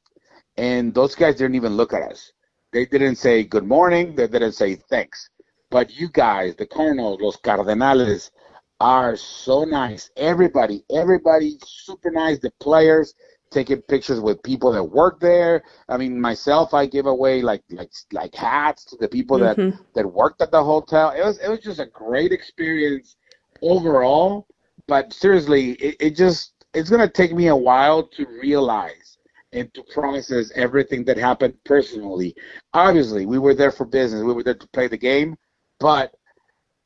and 0.55 0.93
those 0.93 1.13
guys 1.13 1.35
didn't 1.35 1.55
even 1.55 1.75
look 1.75 1.91
at 1.91 2.09
us. 2.09 2.31
They 2.71 2.85
didn't 2.85 3.17
say 3.17 3.43
good 3.43 3.67
morning. 3.67 4.15
They 4.15 4.27
didn't 4.27 4.53
say 4.53 4.75
thanks. 4.75 5.29
But 5.69 5.93
you 5.93 6.07
guys, 6.07 6.55
the 6.55 6.67
Cardinals, 6.67 7.19
los 7.19 7.35
Cardenales, 7.35 8.31
are 8.79 9.15
so 9.15 9.63
nice. 9.63 10.11
Everybody, 10.17 10.83
everybody, 10.93 11.57
super 11.65 12.11
nice. 12.11 12.39
The 12.39 12.51
players 12.59 13.13
taking 13.49 13.81
pictures 13.83 14.19
with 14.19 14.43
people 14.43 14.71
that 14.71 14.83
work 14.83 15.19
there. 15.19 15.63
I 15.89 15.97
mean, 15.97 16.19
myself, 16.19 16.73
I 16.73 16.85
give 16.85 17.05
away 17.05 17.41
like 17.41 17.63
like 17.69 17.91
like 18.11 18.35
hats 18.35 18.85
to 18.85 18.97
the 18.97 19.07
people 19.07 19.37
mm-hmm. 19.39 19.69
that 19.69 19.79
that 19.95 20.07
worked 20.07 20.41
at 20.41 20.51
the 20.51 20.63
hotel. 20.63 21.11
It 21.11 21.23
was 21.23 21.37
it 21.39 21.49
was 21.49 21.59
just 21.59 21.79
a 21.79 21.87
great 21.87 22.31
experience 22.31 23.15
overall. 23.61 24.47
But 24.87 25.11
seriously, 25.11 25.71
it, 25.73 25.95
it 25.99 26.15
just 26.15 26.53
it's 26.73 26.89
gonna 26.89 27.09
take 27.09 27.33
me 27.33 27.47
a 27.47 27.55
while 27.55 28.03
to 28.07 28.25
realize 28.41 29.17
and 29.53 29.73
to 29.73 29.83
process 29.93 30.51
everything 30.55 31.03
that 31.05 31.17
happened 31.17 31.53
personally. 31.63 32.35
Obviously, 32.73 33.25
we 33.25 33.39
were 33.39 33.55
there 33.55 33.71
for 33.71 33.85
business. 33.85 34.23
We 34.23 34.33
were 34.33 34.43
there 34.43 34.55
to 34.55 34.67
play 34.69 34.87
the 34.87 34.97
game, 34.97 35.37
but 35.79 36.13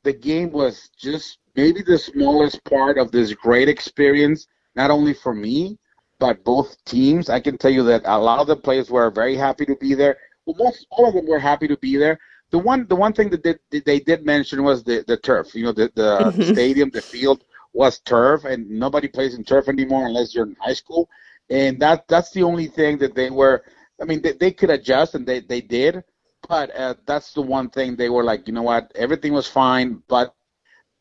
the 0.04 0.12
game 0.12 0.50
was 0.50 0.90
just 0.98 1.38
maybe 1.54 1.82
the 1.82 1.98
smallest 1.98 2.62
part 2.64 2.98
of 2.98 3.10
this 3.10 3.32
great 3.34 3.68
experience, 3.68 4.46
not 4.74 4.90
only 4.90 5.14
for 5.14 5.34
me, 5.34 5.78
but 6.18 6.44
both 6.44 6.76
teams. 6.84 7.28
I 7.28 7.40
can 7.40 7.58
tell 7.58 7.70
you 7.70 7.82
that 7.84 8.02
a 8.04 8.18
lot 8.18 8.38
of 8.38 8.46
the 8.46 8.56
players 8.56 8.90
were 8.90 9.10
very 9.10 9.36
happy 9.36 9.66
to 9.66 9.76
be 9.76 9.94
there. 9.94 10.16
Well, 10.46 10.56
most 10.58 10.86
all 10.90 11.08
of 11.08 11.14
them 11.14 11.26
were 11.26 11.38
happy 11.38 11.68
to 11.68 11.76
be 11.78 11.96
there. 11.96 12.18
The 12.50 12.58
one, 12.58 12.86
the 12.88 12.96
one 12.96 13.12
thing 13.12 13.30
that 13.30 13.42
they, 13.42 13.80
they 13.80 14.00
did 14.00 14.24
mention 14.24 14.62
was 14.62 14.84
the, 14.84 15.04
the 15.06 15.16
turf. 15.16 15.54
You 15.54 15.64
know, 15.64 15.72
the, 15.72 15.90
the 15.94 16.18
mm-hmm. 16.18 16.52
stadium, 16.52 16.90
the 16.90 17.00
field 17.00 17.44
was 17.72 18.00
turf, 18.00 18.44
and 18.44 18.68
nobody 18.68 19.08
plays 19.08 19.34
in 19.34 19.44
turf 19.44 19.68
anymore 19.68 20.06
unless 20.06 20.34
you're 20.34 20.46
in 20.46 20.56
high 20.60 20.74
school. 20.74 21.08
And 21.50 21.80
that 21.80 22.06
that's 22.08 22.30
the 22.30 22.42
only 22.42 22.66
thing 22.68 22.98
that 22.98 23.14
they 23.14 23.30
were. 23.30 23.64
I 24.00 24.04
mean, 24.04 24.20
they, 24.22 24.32
they 24.32 24.52
could 24.52 24.70
adjust, 24.70 25.14
and 25.14 25.26
they, 25.26 25.40
they 25.40 25.60
did. 25.60 26.04
But 26.48 26.74
uh, 26.76 26.94
that's 27.06 27.32
the 27.32 27.42
one 27.42 27.70
thing 27.70 27.96
they 27.96 28.10
were 28.10 28.24
like, 28.24 28.46
you 28.46 28.52
know 28.52 28.62
what, 28.62 28.92
everything 28.94 29.32
was 29.32 29.46
fine, 29.46 30.02
but 30.08 30.34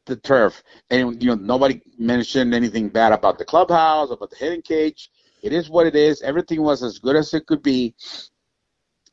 the 0.05 0.15
turf. 0.15 0.63
And 0.89 1.21
you 1.21 1.29
know, 1.29 1.35
nobody 1.35 1.81
mentioned 1.97 2.53
anything 2.53 2.89
bad 2.89 3.13
about 3.13 3.37
the 3.37 3.45
clubhouse, 3.45 4.11
about 4.11 4.29
the 4.29 4.37
hitting 4.37 4.61
cage. 4.61 5.09
It 5.41 5.53
is 5.53 5.69
what 5.69 5.87
it 5.87 5.95
is. 5.95 6.21
Everything 6.21 6.61
was 6.61 6.83
as 6.83 6.99
good 6.99 7.15
as 7.15 7.33
it 7.33 7.47
could 7.47 7.63
be, 7.63 7.95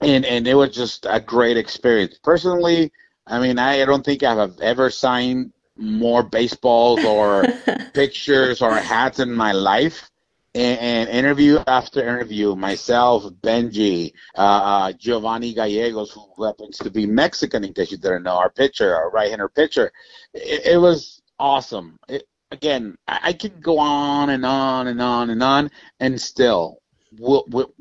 and 0.00 0.24
and 0.24 0.46
it 0.46 0.54
was 0.54 0.74
just 0.74 1.06
a 1.08 1.20
great 1.20 1.56
experience. 1.56 2.18
Personally, 2.22 2.92
I 3.26 3.38
mean, 3.38 3.58
I 3.58 3.84
don't 3.84 4.04
think 4.04 4.22
I've 4.22 4.58
ever 4.60 4.90
signed 4.90 5.52
more 5.76 6.22
baseballs 6.22 7.04
or 7.04 7.44
pictures 7.94 8.60
or 8.60 8.74
hats 8.74 9.20
in 9.20 9.32
my 9.32 9.52
life 9.52 10.10
and, 10.54 11.08
interview 11.08 11.58
after 11.66 12.00
interview, 12.00 12.54
myself, 12.56 13.24
Benji, 13.42 14.12
uh, 14.36 14.40
uh, 14.40 14.92
Giovanni 14.92 15.54
Gallegos, 15.54 16.12
who 16.12 16.44
happens 16.44 16.78
to 16.78 16.90
be 16.90 17.06
Mexican, 17.06 17.64
in 17.64 17.72
case 17.72 17.90
you 17.90 17.98
didn't 17.98 18.22
know, 18.22 18.36
our 18.36 18.50
pitcher, 18.50 18.94
our 18.94 19.10
right-hander 19.10 19.48
pitcher, 19.48 19.92
it, 20.34 20.74
it 20.74 20.76
was 20.78 21.22
awesome. 21.38 21.96
It, 22.08 22.24
again, 22.50 22.96
I, 23.06 23.20
I 23.24 23.32
could 23.32 23.62
go 23.62 23.78
on 23.78 24.30
and 24.30 24.44
on 24.44 24.88
and 24.88 25.00
on 25.00 25.30
and 25.30 25.42
on, 25.42 25.70
and 26.00 26.20
still, 26.20 26.78
we'll, 27.18 27.44
we'll, 27.48 27.72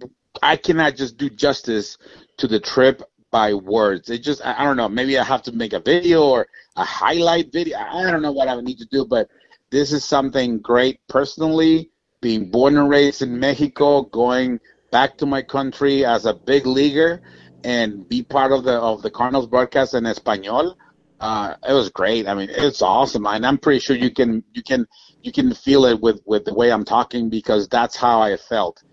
I 0.41 0.55
cannot 0.55 0.95
just 0.95 1.17
do 1.17 1.29
justice 1.29 1.97
to 2.37 2.47
the 2.47 2.59
trip 2.59 3.01
by 3.31 3.53
words. 3.53 4.09
It 4.09 4.19
just, 4.19 4.45
I, 4.45 4.55
I 4.59 4.63
don't 4.63 4.77
know. 4.77 4.89
Maybe 4.89 5.17
I 5.17 5.23
have 5.23 5.41
to 5.43 5.51
make 5.51 5.73
a 5.73 5.79
video 5.79 6.23
or 6.23 6.47
a 6.75 6.83
highlight 6.83 7.51
video. 7.51 7.77
I 7.77 8.09
don't 8.11 8.21
know 8.21 8.31
what 8.31 8.47
I 8.47 8.55
would 8.55 8.65
need 8.65 8.79
to 8.79 8.87
do, 8.91 9.05
but 9.05 9.29
this 9.71 9.91
is 9.91 10.05
something 10.05 10.59
great 10.59 10.99
personally 11.09 11.91
being 12.27 12.51
born 12.51 12.77
and 12.77 12.89
raised 12.89 13.21
in 13.21 13.39
Mexico, 13.39 14.01
going 14.01 14.59
back 14.91 15.17
to 15.17 15.25
my 15.25 15.41
country 15.41 16.03
as 16.03 16.25
a 16.25 16.33
big 16.33 16.65
leaguer, 16.65 17.21
and 17.63 17.87
be 18.09 18.21
part 18.21 18.51
of 18.51 18.65
the 18.65 18.73
of 18.73 19.01
the 19.01 19.09
Cardinals 19.09 19.47
broadcast 19.47 19.93
in 19.93 20.05
Espanol. 20.05 20.77
Uh, 21.21 21.55
it 21.65 21.71
was 21.71 21.89
great. 21.89 22.27
I 22.27 22.33
mean, 22.33 22.49
it's 22.51 22.81
awesome, 22.81 23.25
and 23.25 23.45
I'm 23.45 23.57
pretty 23.57 23.79
sure 23.79 23.95
you 23.95 24.11
can 24.11 24.43
you 24.53 24.61
can 24.61 24.85
you 25.21 25.31
can 25.31 25.53
feel 25.53 25.85
it 25.85 26.01
with 26.01 26.19
with 26.25 26.43
the 26.43 26.53
way 26.53 26.69
I'm 26.69 26.83
talking 26.83 27.29
because 27.29 27.69
that's 27.69 27.95
how 27.95 28.19
I 28.19 28.35
felt. 28.35 28.83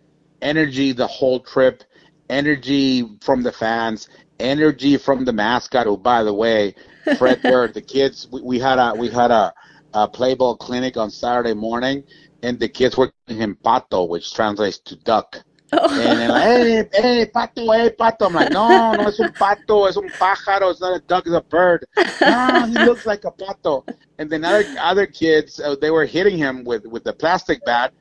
Energy 0.40 0.92
the 0.92 1.08
whole 1.08 1.40
trip, 1.40 1.82
energy 2.30 3.18
from 3.20 3.42
the 3.42 3.50
fans, 3.50 4.08
energy 4.38 4.96
from 4.96 5.24
the 5.24 5.32
mascot. 5.32 5.86
Who, 5.86 5.96
by 5.96 6.22
the 6.22 6.32
way, 6.32 6.76
Fred 7.18 7.42
Bird, 7.50 7.74
the 7.74 7.82
kids. 7.82 8.28
We, 8.30 8.42
we 8.42 8.58
had 8.60 8.78
a 8.78 8.94
we 8.94 9.08
had 9.10 9.32
a, 9.32 9.52
a 9.92 10.06
play 10.06 10.36
ball 10.36 10.56
clinic 10.56 10.96
on 10.96 11.10
Saturday 11.10 11.54
morning, 11.54 12.04
and 12.44 12.60
the 12.60 12.68
kids 12.68 12.96
were 12.96 13.10
calling 13.26 13.40
him 13.40 13.58
Pato, 13.64 14.06
which 14.06 14.34
translates 14.34 14.78
to 14.78 14.96
duck. 14.96 15.42
Oh. 15.72 16.00
And 16.00 16.18
they're 16.20 16.28
like, 16.28 16.42
hey, 16.42 16.88
hey, 16.92 17.26
pato, 17.26 17.74
hey, 17.74 17.90
pato. 17.90 18.26
I'm 18.26 18.34
like, 18.34 18.52
no, 18.52 18.92
no, 18.92 19.08
es 19.08 19.18
un 19.18 19.32
pato, 19.32 19.88
it's 19.88 19.96
un 19.96 20.08
pájaro, 20.10 20.70
it's 20.70 20.80
not 20.80 20.94
a 20.94 21.00
duck, 21.00 21.24
it's 21.26 21.34
a 21.34 21.40
bird. 21.40 21.84
No, 22.20 22.66
he 22.66 22.74
looks 22.84 23.06
like 23.06 23.24
a 23.24 23.32
pato. 23.32 23.82
And 24.18 24.30
then 24.30 24.44
other 24.44 24.64
other 24.78 25.06
kids, 25.06 25.58
uh, 25.58 25.74
they 25.80 25.90
were 25.90 26.04
hitting 26.04 26.38
him 26.38 26.64
with 26.64 26.86
with 26.86 27.02
the 27.02 27.12
plastic 27.12 27.64
bat. 27.64 27.92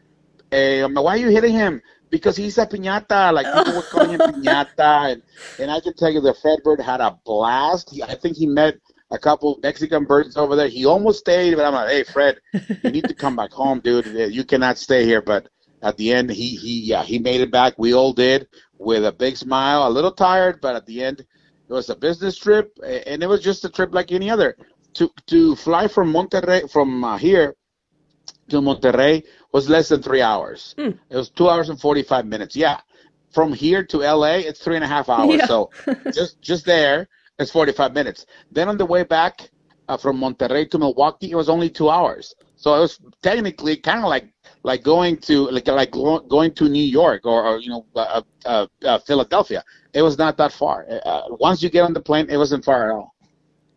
Hey, 0.51 0.81
I'm 0.81 0.93
like, 0.93 1.05
why 1.05 1.13
are 1.15 1.17
you 1.17 1.29
hitting 1.29 1.53
him? 1.53 1.81
Because 2.11 2.35
he's 2.37 2.59
a 2.59 2.67
piñata. 2.67 3.33
Like 3.33 3.47
people 3.55 3.75
were 3.77 3.87
calling 3.89 4.11
him 4.11 4.19
piñata, 4.19 5.13
and 5.13 5.23
and 5.57 5.71
I 5.71 5.79
can 5.79 5.95
tell 5.95 6.11
you, 6.11 6.21
the 6.21 6.35
Fred 6.35 6.59
Bird 6.63 6.81
had 6.81 7.01
a 7.01 7.17
blast. 7.25 7.89
He, 7.89 8.03
I 8.03 8.13
think 8.13 8.37
he 8.37 8.45
met 8.45 8.75
a 9.13 9.19
couple 9.19 9.59
Mexican 9.61 10.05
birds 10.05 10.35
over 10.35 10.55
there. 10.55 10.67
He 10.67 10.85
almost 10.85 11.19
stayed, 11.19 11.55
but 11.55 11.65
I'm 11.65 11.73
like, 11.73 11.89
hey, 11.89 12.03
Fred, 12.03 12.39
you 12.83 12.89
need 12.89 13.07
to 13.07 13.13
come 13.13 13.35
back 13.35 13.51
home, 13.61 13.79
dude. 13.79 14.07
You 14.33 14.43
cannot 14.43 14.77
stay 14.79 15.05
here. 15.05 15.21
But 15.21 15.47
at 15.83 15.95
the 15.97 16.11
end, 16.11 16.31
he 16.31 16.55
he 16.55 16.81
yeah 16.81 17.03
he 17.03 17.19
made 17.19 17.39
it 17.41 17.51
back. 17.51 17.75
We 17.77 17.93
all 17.93 18.11
did 18.11 18.47
with 18.79 19.05
a 19.05 19.11
big 19.11 19.37
smile, 19.37 19.87
a 19.87 19.95
little 19.97 20.11
tired, 20.11 20.59
but 20.61 20.75
at 20.75 20.87
the 20.87 21.03
end, 21.03 21.19
it 21.19 21.27
was 21.73 21.89
a 21.89 21.95
business 21.95 22.37
trip, 22.37 22.77
and 22.83 23.21
it 23.21 23.27
was 23.27 23.41
just 23.41 23.63
a 23.65 23.69
trip 23.69 23.93
like 23.93 24.11
any 24.11 24.29
other. 24.29 24.57
To 24.95 25.11
to 25.27 25.55
fly 25.55 25.87
from 25.87 26.11
Monterrey 26.11 26.69
from 26.69 27.03
uh, 27.03 27.17
here 27.17 27.55
to 28.49 28.61
Monterrey 28.61 29.23
was 29.51 29.69
less 29.69 29.89
than 29.89 30.01
three 30.01 30.21
hours. 30.21 30.73
Hmm. 30.77 30.91
It 31.09 31.15
was 31.15 31.29
two 31.29 31.49
hours 31.49 31.69
and 31.69 31.79
forty 31.79 32.01
five 32.01 32.25
minutes. 32.25 32.55
Yeah, 32.55 32.79
from 33.31 33.53
here 33.53 33.83
to 33.85 33.97
LA, 33.99 34.37
it's 34.49 34.63
three 34.63 34.75
and 34.75 34.83
a 34.83 34.87
half 34.87 35.07
hours. 35.07 35.37
Yeah. 35.37 35.45
so 35.45 35.69
just 36.13 36.41
just 36.41 36.65
there 36.65 37.07
it's 37.39 37.51
45 37.51 37.93
minutes. 37.93 38.25
Then 38.51 38.69
on 38.69 38.77
the 38.77 38.85
way 38.85 39.03
back 39.03 39.49
uh, 39.89 39.97
from 39.97 40.19
Monterrey 40.19 40.69
to 40.71 40.77
Milwaukee, 40.77 41.31
it 41.31 41.35
was 41.35 41.49
only 41.49 41.69
two 41.69 41.89
hours. 41.89 42.33
So 42.55 42.73
it 42.75 42.79
was 42.79 42.99
technically 43.21 43.75
kind 43.77 43.99
of 43.99 44.05
like 44.05 44.33
like 44.63 44.83
going 44.83 45.17
to 45.17 45.49
like 45.49 45.67
like 45.67 45.91
going 45.91 46.53
to 46.53 46.69
New 46.69 46.83
York 46.83 47.25
or, 47.25 47.45
or 47.45 47.59
you 47.59 47.69
know 47.69 47.85
uh, 47.95 48.21
uh, 48.45 48.67
uh, 48.85 48.99
Philadelphia. 48.99 49.63
It 49.93 50.01
was 50.01 50.17
not 50.17 50.37
that 50.37 50.53
far. 50.53 50.87
Uh, 51.05 51.23
once 51.31 51.61
you 51.61 51.69
get 51.69 51.81
on 51.83 51.93
the 51.93 52.01
plane, 52.01 52.27
it 52.29 52.37
wasn't 52.37 52.63
far 52.63 52.89
at 52.89 52.95
all. 52.95 53.12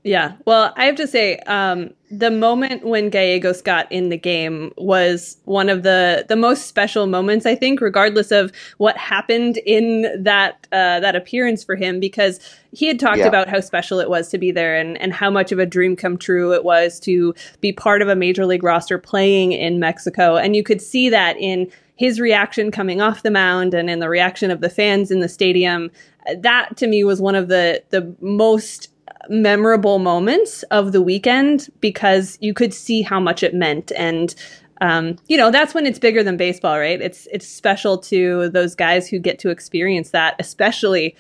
Yeah. 0.07 0.35
Well, 0.45 0.73
I 0.77 0.85
have 0.85 0.95
to 0.97 1.07
say, 1.09 1.39
um, 1.49 1.91
the 2.13 2.31
moment 2.31 2.87
when 2.87 3.11
Gallegos 3.11 3.61
got 3.61 3.91
in 3.91 4.09
the 4.09 4.17
game 4.17 4.73
was 4.77 5.37
one 5.47 5.69
of 5.69 5.83
the 5.83 6.25
the 6.29 6.37
most 6.37 6.69
special 6.69 7.09
moments, 7.09 7.45
I 7.45 7.57
think, 7.57 7.81
regardless 7.81 8.31
of 8.31 8.53
what 8.79 8.97
happened 8.97 9.57
in 9.67 10.23
that 10.23 10.69
uh, 10.71 11.01
that 11.01 11.17
appearance 11.17 11.65
for 11.65 11.75
him, 11.75 11.99
because 11.99 12.39
he 12.71 12.87
had 12.87 13.01
talked 13.01 13.19
yeah. 13.19 13.27
about 13.27 13.49
how 13.49 13.59
special 13.59 13.99
it 13.99 14.09
was 14.09 14.29
to 14.29 14.39
be 14.39 14.53
there 14.53 14.77
and, 14.77 14.97
and 14.99 15.13
how 15.13 15.29
much 15.29 15.51
of 15.51 15.59
a 15.59 15.67
dream 15.67 15.97
come 15.97 16.17
true 16.17 16.55
it 16.55 16.63
was 16.63 17.01
to 17.01 17.35
be 17.61 17.73
part 17.73 18.01
of 18.01 18.07
a 18.07 18.15
major 18.15 18.47
league 18.47 18.63
roster 18.63 18.99
playing 18.99 19.51
in 19.51 19.81
Mexico. 19.81 20.37
And 20.37 20.55
you 20.55 20.63
could 20.63 20.81
see 20.81 21.09
that 21.09 21.37
in 21.39 21.69
his 21.97 22.21
reaction 22.21 22.71
coming 22.71 23.01
off 23.01 23.25
the 23.25 23.31
mound 23.33 23.75
and 23.75 23.91
in 23.91 23.99
the 23.99 24.09
reaction 24.09 24.53
of 24.53 24.61
the 24.61 24.71
fans 24.71 25.11
in 25.11 25.19
the 25.19 25.29
stadium. 25.29 25.91
That 26.39 26.77
to 26.77 26.87
me 26.87 27.03
was 27.03 27.21
one 27.21 27.35
of 27.35 27.49
the 27.49 27.83
the 27.91 28.15
most 28.21 28.93
memorable 29.29 29.99
moments 29.99 30.63
of 30.65 30.93
the 30.93 31.03
weekend 31.03 31.69
because 31.81 32.39
you 32.41 32.55
could 32.55 32.73
see 32.73 33.03
how 33.03 33.21
much 33.21 33.43
it 33.43 33.55
meant. 33.55 33.93
And 33.97 34.35
um, 34.81 35.17
you 35.27 35.37
know 35.37 35.51
that's 35.51 35.73
when 35.73 35.87
it's 35.87 35.99
bigger 35.99 36.23
than 36.23 36.37
baseball 36.37 36.79
right? 36.79 37.01
It's 37.01 37.27
it's 37.33 37.49
special 37.49 37.99
to 37.99 38.51
those 38.51 38.75
guys 38.75 39.09
who 39.09 39.19
get 39.19 39.39
to 39.41 39.51
experience 39.51 40.11
that 40.11 40.37
especially 40.39 41.17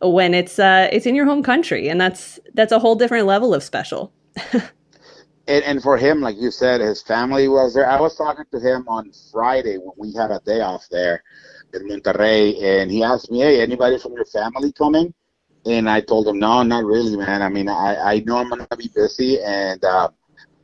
when 0.00 0.34
it's 0.34 0.58
uh 0.58 0.88
it's 0.92 1.06
in 1.06 1.14
your 1.14 1.26
home 1.26 1.42
country. 1.42 1.88
And 1.88 2.00
that's 2.00 2.38
that's 2.54 2.72
a 2.72 2.78
whole 2.78 2.96
different 2.96 3.26
level 3.26 3.54
of 3.54 3.62
special. 3.62 4.12
And, 5.48 5.64
and 5.64 5.82
for 5.82 5.96
him 5.96 6.20
like 6.20 6.36
you 6.36 6.50
said 6.50 6.82
his 6.82 7.00
family 7.00 7.48
was 7.48 7.72
there. 7.72 7.88
I 7.88 7.98
was 7.98 8.14
talking 8.14 8.44
to 8.52 8.60
him 8.60 8.86
on 8.86 9.10
friday 9.32 9.78
when 9.78 9.94
we 9.96 10.12
had 10.12 10.30
a 10.30 10.40
day 10.44 10.60
off 10.60 10.84
there 10.90 11.24
in 11.72 11.88
monterrey 11.88 12.62
and 12.62 12.90
he 12.90 13.02
asked 13.02 13.30
me 13.30 13.38
hey 13.40 13.62
anybody 13.62 13.98
from 13.98 14.12
your 14.12 14.26
family 14.26 14.72
coming 14.72 15.14
and 15.68 15.88
I 15.88 16.00
told 16.00 16.26
him, 16.26 16.38
no, 16.38 16.62
not 16.62 16.84
really, 16.84 17.16
man. 17.16 17.42
I 17.42 17.48
mean, 17.48 17.68
I, 17.68 17.96
I 17.96 18.18
know 18.20 18.38
I'm 18.38 18.48
going 18.48 18.66
to 18.66 18.76
be 18.76 18.90
busy, 18.94 19.40
and 19.42 19.84
uh, 19.84 20.08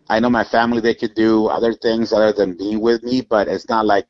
I 0.08 0.20
know 0.20 0.30
my 0.30 0.44
family, 0.44 0.80
they 0.80 0.94
could 0.94 1.14
do 1.14 1.46
other 1.46 1.72
things 1.74 2.12
other 2.12 2.32
than 2.32 2.56
be 2.56 2.76
with 2.76 3.02
me, 3.02 3.22
but 3.22 3.48
it's 3.48 3.68
not 3.68 3.86
like 3.86 4.08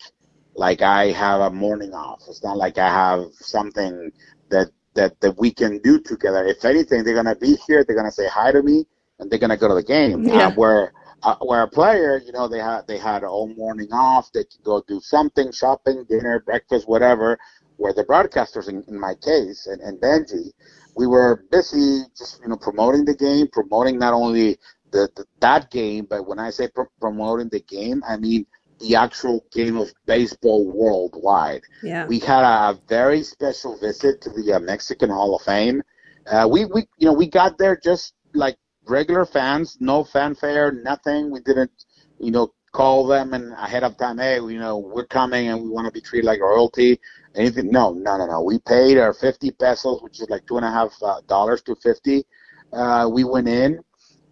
like 0.57 0.83
I 0.83 1.11
have 1.11 1.41
a 1.41 1.51
morning 1.51 1.93
off. 1.93 2.23
It's 2.29 2.45
not 2.45 2.57
like 2.57 2.79
I 2.79 2.89
have 2.89 3.27
something 3.35 4.13
that 4.51 4.71
that 4.95 5.21
that 5.21 5.39
we 5.39 5.53
can 5.53 5.79
do 5.79 6.01
together. 6.01 6.45
If 6.47 6.65
anything, 6.65 7.05
they're 7.05 7.15
gonna 7.15 7.37
be 7.37 7.57
here. 7.67 7.85
They're 7.85 7.97
gonna 7.97 8.13
say 8.13 8.29
hi 8.29 8.53
to 8.53 8.63
me, 8.63 8.87
and 9.19 9.31
they're 9.31 9.39
gonna 9.39 9.57
go 9.57 9.69
to 9.69 9.75
the 9.75 9.83
game. 9.83 10.25
Yeah. 10.25 10.49
Uh, 10.49 10.51
where 10.53 10.93
uh, 11.23 11.37
where 11.41 11.63
a 11.63 11.69
player, 11.69 12.21
you 12.25 12.33
know, 12.33 12.49
they 12.49 12.59
had 12.61 12.87
they 12.87 12.99
had 12.99 13.25
all 13.25 13.49
morning 13.55 13.93
off. 13.93 14.31
They 14.33 14.45
could 14.45 14.63
go 14.63 14.83
do 14.87 15.01
something, 15.01 15.51
shopping, 15.53 16.05
dinner, 16.09 16.41
breakfast, 16.41 16.89
whatever. 16.89 17.39
Where 17.77 17.93
the 17.93 18.05
broadcasters, 18.05 18.69
in, 18.69 18.85
in 18.87 19.01
my 19.01 19.15
case, 19.15 19.67
and, 19.67 19.81
and 19.81 20.01
Benji, 20.01 20.53
we 20.97 21.07
were 21.07 21.45
busy 21.51 22.03
just 22.17 22.41
you 22.43 22.49
know 22.49 22.57
promoting 22.57 23.05
the 23.05 23.15
game, 23.15 23.49
promoting 23.53 23.99
not 23.99 24.13
only 24.15 24.59
the, 24.91 25.09
the 25.17 25.25
that 25.41 25.71
game, 25.71 26.07
but 26.09 26.27
when 26.27 26.39
I 26.39 26.51
say 26.51 26.69
pro- 26.69 26.87
promoting 27.01 27.49
the 27.49 27.61
game, 27.61 28.03
I 28.09 28.17
mean 28.17 28.47
the 28.81 28.97
actual 28.97 29.45
game 29.53 29.77
of 29.77 29.93
baseball 30.07 30.71
worldwide. 30.71 31.63
Yeah. 31.83 32.07
We 32.07 32.19
had 32.19 32.45
a 32.45 32.79
very 32.89 33.23
special 33.23 33.77
visit 33.79 34.21
to 34.23 34.31
the 34.31 34.55
uh, 34.55 34.61
Mexican 34.61 35.11
Hall 35.11 35.35
of 35.35 35.43
Fame. 35.43 35.83
Uh, 36.27 36.49
we, 36.51 36.65
we, 36.67 36.87
you 36.99 37.07
know, 37.07 37.13
we 37.13 37.29
got 37.29 37.59
there 37.59 37.79
just 37.83 38.15
like 38.35 38.57
regular 38.87 39.25
fans, 39.25 39.77
no 39.81 40.05
fanfare, 40.05 40.73
nothing. 40.73 41.31
We 41.31 41.41
didn't, 41.41 41.71
you 42.19 42.31
know, 42.31 42.53
call 42.75 43.07
them 43.07 43.33
and 43.33 43.53
ahead 43.53 43.85
of 43.85 43.97
time, 43.97 44.19
hey, 44.19 44.35
you 44.37 44.59
know, 44.59 44.77
we're 44.79 45.07
coming 45.07 45.49
and 45.49 45.63
we 45.63 45.69
want 45.71 45.87
to 45.87 45.93
be 45.93 46.01
treated 46.01 46.27
like 46.27 46.41
royalty. 46.41 47.01
Anything? 47.37 47.71
No, 47.71 47.93
no, 47.93 48.19
no, 48.19 48.27
no. 48.27 48.43
We 48.43 48.59
paid 48.59 48.99
our 48.99 49.15
50 49.15 49.53
pesos, 49.53 50.03
which 50.03 50.21
is 50.21 50.29
like 50.29 50.45
two 50.47 50.59
uh, 50.59 51.21
dollars 51.27 51.63
to 51.63 51.77
50. 51.77 52.25
Uh, 52.73 53.09
we 53.11 53.23
went 53.25 53.49
in, 53.49 53.81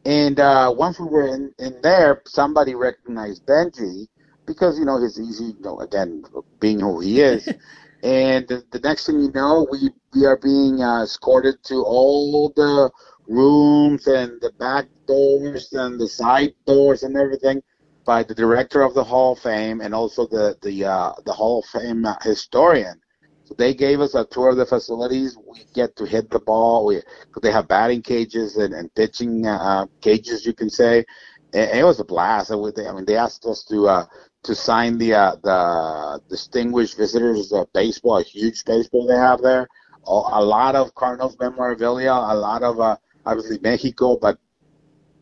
and 0.04 0.40
uh, 0.40 0.74
once 0.76 0.98
we 0.98 1.06
were 1.06 1.28
in, 1.28 1.52
in 1.58 1.80
there, 1.82 2.22
somebody 2.26 2.74
recognized 2.74 3.46
Benji 3.46 4.08
because 4.46 4.76
you 4.78 4.84
know 4.84 5.00
he's 5.00 5.20
easy, 5.20 5.54
you 5.56 5.60
know, 5.60 5.78
again 5.80 6.24
being 6.58 6.80
who 6.80 6.98
he 6.98 7.20
is. 7.20 7.46
and 8.02 8.48
the, 8.48 8.64
the 8.72 8.80
next 8.80 9.06
thing 9.06 9.20
you 9.20 9.30
know, 9.32 9.66
we 9.70 9.90
we 10.12 10.26
are 10.26 10.38
being 10.38 10.82
uh, 10.82 11.04
escorted 11.04 11.62
to 11.64 11.84
all 11.84 12.52
the 12.56 12.90
rooms 13.28 14.08
and 14.08 14.40
the 14.40 14.50
back 14.58 14.86
doors 15.06 15.72
and 15.72 16.00
the 16.00 16.08
side 16.08 16.54
doors 16.66 17.04
and 17.04 17.16
everything 17.16 17.62
by 18.04 18.22
the 18.22 18.34
director 18.34 18.82
of 18.82 18.94
the 18.94 19.04
Hall 19.04 19.32
of 19.32 19.38
Fame 19.38 19.80
and 19.80 19.94
also 19.94 20.26
the 20.26 20.56
the 20.62 20.84
uh, 20.84 21.12
the 21.24 21.32
Hall 21.32 21.60
of 21.60 21.66
Fame 21.66 22.04
uh, 22.04 22.14
historian. 22.22 23.00
So 23.44 23.54
they 23.58 23.74
gave 23.74 24.00
us 24.00 24.14
a 24.14 24.24
tour 24.24 24.50
of 24.50 24.56
the 24.56 24.66
facilities. 24.66 25.36
We 25.36 25.64
get 25.74 25.96
to 25.96 26.04
hit 26.04 26.30
the 26.30 26.38
ball. 26.40 26.86
We 26.86 27.02
they 27.42 27.52
have 27.52 27.68
batting 27.68 28.02
cages 28.02 28.56
and, 28.56 28.74
and 28.74 28.92
pitching 28.94 29.46
uh, 29.46 29.86
cages, 30.00 30.46
you 30.46 30.52
can 30.52 30.70
say. 30.70 31.04
And 31.52 31.78
it 31.78 31.84
was 31.84 32.00
a 32.00 32.04
blast. 32.04 32.50
I 32.50 32.56
mean, 32.56 33.04
they 33.04 33.16
asked 33.16 33.44
us 33.46 33.64
to 33.64 33.88
uh, 33.88 34.06
to 34.44 34.54
sign 34.54 34.98
the 34.98 35.14
uh, 35.14 35.36
the 35.42 36.20
distinguished 36.28 36.96
visitors 36.96 37.52
of 37.52 37.72
baseball, 37.72 38.18
a 38.18 38.22
huge 38.22 38.64
baseball 38.64 39.06
they 39.06 39.16
have 39.16 39.42
there. 39.42 39.68
A 40.04 40.42
lot 40.42 40.74
of 40.74 40.94
Cardinals 40.96 41.36
memorabilia, 41.38 42.10
a 42.10 42.34
lot 42.34 42.64
of 42.64 42.80
uh, 42.80 42.96
obviously 43.24 43.58
Mexico, 43.62 44.16
but 44.16 44.36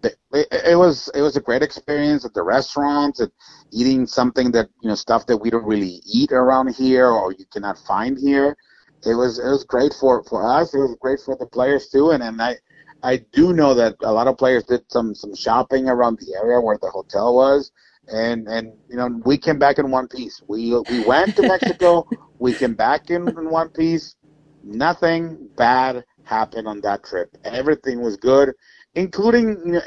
it, 0.04 0.16
it, 0.32 0.76
was 0.76 1.10
it 1.14 1.22
was 1.22 1.36
a 1.36 1.40
great 1.40 1.62
experience 1.62 2.24
at 2.24 2.34
the 2.34 2.42
restaurants 2.42 3.20
and 3.20 3.30
eating 3.72 4.06
something 4.06 4.50
that 4.52 4.68
you 4.82 4.88
know 4.88 4.94
stuff 4.94 5.26
that 5.26 5.36
we 5.36 5.50
don't 5.50 5.66
really 5.66 6.00
eat 6.06 6.32
around 6.32 6.74
here 6.74 7.06
or 7.06 7.32
you 7.32 7.44
cannot 7.52 7.78
find 7.78 8.18
here. 8.18 8.56
It 9.04 9.14
was 9.14 9.38
it 9.38 9.48
was 9.48 9.64
great 9.64 9.94
for 9.94 10.22
for 10.24 10.46
us. 10.46 10.74
It 10.74 10.78
was 10.78 10.96
great 11.00 11.20
for 11.20 11.36
the 11.36 11.46
players 11.46 11.88
too, 11.88 12.10
and 12.10 12.22
and 12.22 12.40
I. 12.40 12.56
I 13.02 13.24
do 13.32 13.54
know 13.54 13.72
that 13.72 13.96
a 14.02 14.12
lot 14.12 14.26
of 14.26 14.36
players 14.36 14.64
did 14.64 14.82
some 14.88 15.14
some 15.14 15.34
shopping 15.34 15.88
around 15.88 16.18
the 16.18 16.34
area 16.36 16.60
where 16.60 16.76
the 16.82 16.90
hotel 16.90 17.34
was, 17.34 17.72
and 18.08 18.46
and 18.46 18.74
you 18.90 18.96
know 18.96 19.08
we 19.24 19.38
came 19.38 19.58
back 19.58 19.78
in 19.78 19.90
one 19.90 20.06
piece. 20.06 20.42
We 20.48 20.78
we 20.90 21.02
went 21.06 21.34
to 21.36 21.48
Mexico. 21.48 22.06
we 22.38 22.52
came 22.52 22.74
back 22.74 23.08
in, 23.08 23.26
in 23.26 23.48
one 23.48 23.70
piece. 23.70 24.16
Nothing 24.62 25.48
bad 25.56 26.04
happened 26.24 26.68
on 26.68 26.80
that 26.82 27.04
trip. 27.04 27.36
Everything 27.44 28.00
was 28.00 28.16
good, 28.16 28.52
including 28.94 29.80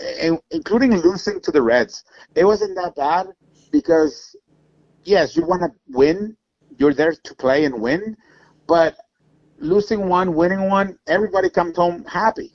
including 0.52 0.96
losing 0.98 1.40
to 1.42 1.52
the 1.52 1.62
Reds. 1.62 2.04
It 2.36 2.46
wasn't 2.46 2.76
that 2.76 2.96
bad 2.96 3.28
because 3.72 4.36
yes, 5.04 5.36
you 5.36 5.46
want 5.46 5.62
to 5.62 5.70
win. 5.90 6.36
You're 6.78 6.94
there 6.94 7.14
to 7.14 7.36
play 7.36 7.66
and 7.66 7.82
win, 7.82 8.18
but 8.68 8.96
losing 9.60 10.10
one, 10.10 10.34
winning 10.34 10.70
one, 10.70 10.98
everybody 11.08 11.50
comes 11.50 11.76
home 11.76 12.04
happy. 12.06 12.52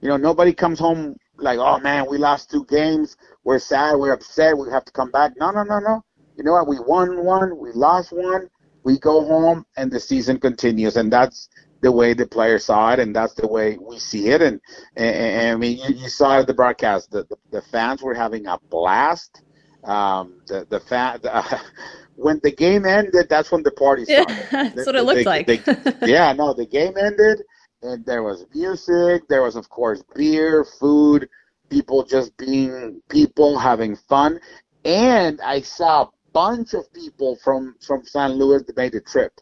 You 0.00 0.08
know, 0.08 0.16
nobody 0.16 0.52
comes 0.52 0.78
home 0.78 1.16
like, 1.36 1.58
oh 1.58 1.78
man, 1.78 2.06
we 2.08 2.18
lost 2.18 2.50
two 2.50 2.64
games. 2.66 3.16
We're 3.44 3.58
sad. 3.58 3.96
We're 3.96 4.12
upset. 4.12 4.58
We 4.58 4.68
have 4.70 4.84
to 4.84 4.92
come 4.92 5.10
back. 5.10 5.32
No, 5.36 5.50
no, 5.50 5.62
no, 5.62 5.78
no. 5.78 6.04
You 6.36 6.44
know 6.44 6.52
what? 6.52 6.68
We 6.68 6.78
won 6.80 7.24
one. 7.24 7.56
We 7.58 7.72
lost 7.72 8.12
one. 8.12 8.48
We 8.84 8.98
go 8.98 9.24
home, 9.24 9.64
and 9.76 9.90
the 9.90 10.00
season 10.00 10.40
continues. 10.40 10.96
And 10.96 11.12
that's 11.12 11.48
the 11.82 11.92
way 11.92 12.14
the 12.14 12.26
players 12.26 12.64
saw 12.64 12.92
it, 12.92 12.98
and 12.98 13.14
that's 13.14 13.34
the 13.34 13.46
way 13.46 13.76
we 13.78 13.98
see 13.98 14.28
it. 14.28 14.40
And, 14.40 14.60
and, 14.96 15.14
and 15.14 15.50
I 15.52 15.56
mean, 15.56 15.78
you, 15.78 15.94
you 15.94 16.08
saw 16.08 16.40
it 16.40 16.46
the 16.46 16.54
broadcast. 16.54 17.10
The, 17.10 17.24
the, 17.24 17.36
the 17.50 17.62
fans 17.62 18.02
were 18.02 18.14
having 18.14 18.46
a 18.46 18.58
blast. 18.70 19.42
Um, 19.84 20.40
the 20.46 20.66
the 20.70 20.80
fan. 20.80 21.20
The, 21.22 21.60
when 22.16 22.40
the 22.42 22.52
game 22.52 22.86
ended, 22.86 23.28
that's 23.28 23.50
when 23.50 23.62
the 23.62 23.72
party 23.72 24.04
started. 24.04 24.36
Yeah, 24.36 24.48
that's 24.74 24.74
the, 24.74 24.84
what 24.86 24.96
it 24.96 25.02
looked 25.02 25.26
like. 25.26 25.66
yeah, 26.08 26.32
no, 26.32 26.54
the 26.54 26.66
game 26.66 26.94
ended 26.96 27.42
and 27.82 28.04
there 28.06 28.22
was 28.22 28.46
music. 28.54 29.26
There 29.28 29.42
was, 29.42 29.56
of 29.56 29.68
course, 29.68 30.02
beer, 30.14 30.64
food, 30.64 31.28
people 31.68 32.04
just 32.04 32.36
being 32.36 33.02
people, 33.08 33.58
having 33.58 33.96
fun. 33.96 34.40
And 34.84 35.40
I 35.40 35.60
saw 35.60 36.02
a 36.02 36.10
bunch 36.32 36.74
of 36.74 36.92
people 36.92 37.36
from 37.42 37.76
from 37.84 38.04
San 38.04 38.32
Luis 38.32 38.62
that 38.66 38.76
made 38.76 38.92
the 38.92 39.00
trip. 39.00 39.32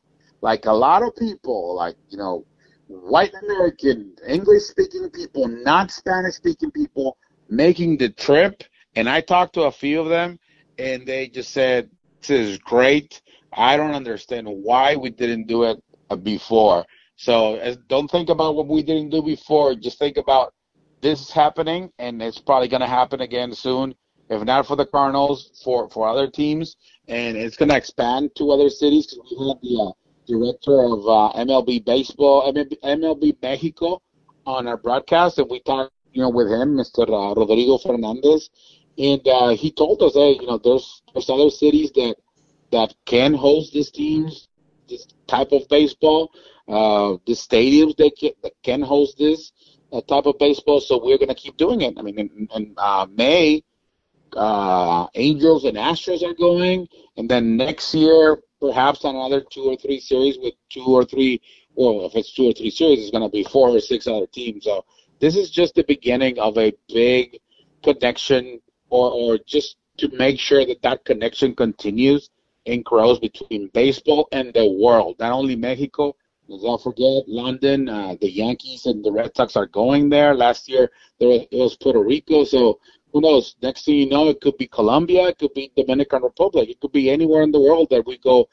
Like 0.40 0.66
a 0.66 0.72
lot 0.72 1.03
of 1.03 1.14
people, 1.16 1.74
like 1.76 1.96
you 2.09 2.18
know, 2.18 2.46
white 2.87 3.33
American, 3.42 4.14
English 4.26 4.64
speaking 4.64 5.11
people, 5.11 5.46
not 5.48 5.90
Spanish 5.90 6.35
speaking 6.35 6.70
people, 6.70 7.16
making 7.48 7.98
the 7.98 8.11
trip. 8.11 8.64
And 8.96 9.09
I 9.09 9.20
talked 9.20 9.55
to 9.55 9.62
a 9.62 9.72
few 9.72 10.00
of 10.00 10.09
them, 10.09 10.38
and 10.79 11.07
they 11.07 11.29
just 11.29 11.53
said, 11.53 11.90
"This 12.20 12.31
is 12.31 12.59
great. 12.59 13.22
I 13.53 13.76
don't 13.76 13.94
understand 13.94 14.48
why 14.48 14.96
we 14.96 15.11
didn't 15.11 15.46
do 15.46 15.64
it 15.64 15.83
before." 16.22 16.87
So 17.16 17.76
don't 17.88 18.11
think 18.11 18.31
about 18.31 18.55
what 18.55 18.66
we 18.66 18.83
didn't 18.83 19.11
do 19.11 19.22
before. 19.22 19.74
Just 19.74 19.98
think 19.98 20.16
about 20.16 20.55
this 21.03 21.20
is 21.20 21.31
happening, 21.31 21.90
and 21.98 22.22
it's 22.22 22.38
probably 22.38 22.68
going 22.68 22.81
to 22.81 22.87
happen 22.87 23.20
again 23.20 23.53
soon. 23.53 23.94
If 24.31 24.42
not 24.44 24.66
for 24.66 24.76
the 24.76 24.87
Cardinals, 24.87 25.61
for 25.62 25.90
for 25.90 26.09
other 26.09 26.29
teams, 26.29 26.76
and 27.09 27.37
it's 27.37 27.57
going 27.57 27.68
to 27.68 27.76
expand 27.76 28.31
to 28.37 28.50
other 28.53 28.70
cities. 28.70 29.07
Because 29.07 29.35
we 29.38 29.48
had 29.48 29.59
the 29.62 29.83
uh, 29.83 29.92
director 30.31 30.77
of 30.83 31.01
uh, 31.07 31.33
MLB 31.45 31.85
baseball, 31.85 32.53
MLB, 32.53 32.75
MLB 32.81 33.37
Mexico, 33.43 34.01
on 34.47 34.66
our 34.66 34.77
broadcast, 34.77 35.38
and 35.38 35.51
we 35.51 35.61
talked, 35.61 35.93
you 36.12 36.23
know, 36.23 36.31
with 36.31 36.49
him, 36.49 36.77
Mr. 36.77 37.03
Uh, 37.09 37.35
Rodrigo 37.38 37.79
Fernandez, 37.79 38.51
and 38.99 39.27
uh, 39.29 39.51
he 39.51 39.71
told 39.71 40.03
us, 40.03 40.14
hey, 40.14 40.38
you 40.40 40.47
know, 40.47 40.59
there's 40.59 41.03
there's 41.12 41.31
other 41.31 41.51
cities 41.51 41.90
that 41.93 42.16
that 42.73 42.95
can 43.05 43.35
host 43.35 43.73
these 43.73 43.90
teams, 43.90 44.49
this 44.88 45.07
type 45.27 45.53
of 45.53 45.69
baseball 45.69 46.31
uh, 46.71 47.16
the 47.27 47.33
stadiums 47.33 47.97
that 47.97 48.12
can, 48.19 48.31
that 48.43 48.53
can 48.62 48.81
host 48.81 49.19
this 49.19 49.53
uh, 49.93 50.01
type 50.03 50.27
of 50.27 50.38
baseball. 50.38 50.81
So 50.81 51.03
we're 51.03 51.19
to 51.19 51.35
keep 51.35 51.57
doing 51.57 51.81
it. 51.81 51.99
I 51.99 52.03
mean, 52.03 52.19
in, 52.19 52.49
in 52.55 52.75
uh, 52.77 53.07
May, 53.12 53.64
uh, 54.37 55.09
Angels 55.14 55.64
and 55.64 55.77
Astros 55.77 56.23
are 56.23 56.35
going, 56.35 56.87
and 57.16 57.29
then 57.29 57.57
next 57.57 57.93
year 57.93 58.38
perhaps 58.61 59.05
on 59.05 59.16
another 59.16 59.42
two 59.51 59.64
or 59.64 59.77
three 59.77 60.01
series 60.01 60.38
with 60.38 60.55
two 60.68 60.85
or 60.85 61.05
three. 61.05 61.40
Well, 61.75 62.07
if 62.07 62.14
it's 62.16 62.35
two 62.35 62.49
or 62.51 62.53
three 62.53 62.70
series, 62.70 63.01
it's 63.01 63.11
going 63.11 63.23
to 63.23 63.29
be 63.29 63.44
four 63.44 63.70
or 63.70 63.81
six 63.81 64.07
other 64.07 64.27
teams. 64.27 64.64
So 64.64 64.85
this 65.20 65.37
is 65.37 65.51
just 65.51 65.75
the 65.75 65.85
beginning 65.85 66.38
of 66.38 66.59
a 66.59 66.73
big 66.92 67.40
connection, 67.83 68.61
or 68.90 69.11
or 69.11 69.38
just 69.46 69.77
to 69.99 70.09
make 70.16 70.38
sure 70.38 70.64
that 70.66 70.83
that 70.83 71.05
connection 71.05 71.55
continues 71.55 72.31
and 72.66 72.85
grows 72.85 73.18
between 73.18 73.70
baseball 73.73 74.29
and 74.33 74.53
the 74.55 74.66
world, 74.81 75.16
not 75.18 75.33
only 75.33 75.57
Mexico, 75.57 76.14
don't 76.49 76.83
forget 76.83 77.29
London. 77.29 77.88
Uh, 77.88 78.16
the 78.20 78.31
Yankees 78.31 78.87
and 78.87 79.05
the 79.05 79.12
Red 79.12 79.35
Sox 79.37 79.57
are 79.57 79.66
going 79.66 80.09
there. 80.09 80.35
Last 80.35 80.68
year 80.68 80.90
there 81.18 81.29
was, 81.29 81.42
it 81.51 81.57
was 81.57 81.77
Puerto 81.77 82.03
Rico. 82.03 82.44
So 82.44 82.81
who 83.12 83.20
knows? 83.20 83.57
Next 83.62 83.85
thing 83.85 83.96
you 83.96 84.09
know, 84.09 84.29
it 84.29 84.40
could 84.40 84.57
be 84.59 84.66
Colombia. 84.68 85.29
It 85.29 85.38
could 85.38 85.55
be 85.55 85.73
Dominican 85.77 86.23
Republic. 86.23 86.68
It 86.68 86.81
could 86.81 86.92
be 86.92 87.11
anywhere 87.11 87.42
in 87.42 87.53
the 87.53 87.61
world 87.61 87.88
that 87.90 88.07
we 88.07 88.18
go 88.18 88.49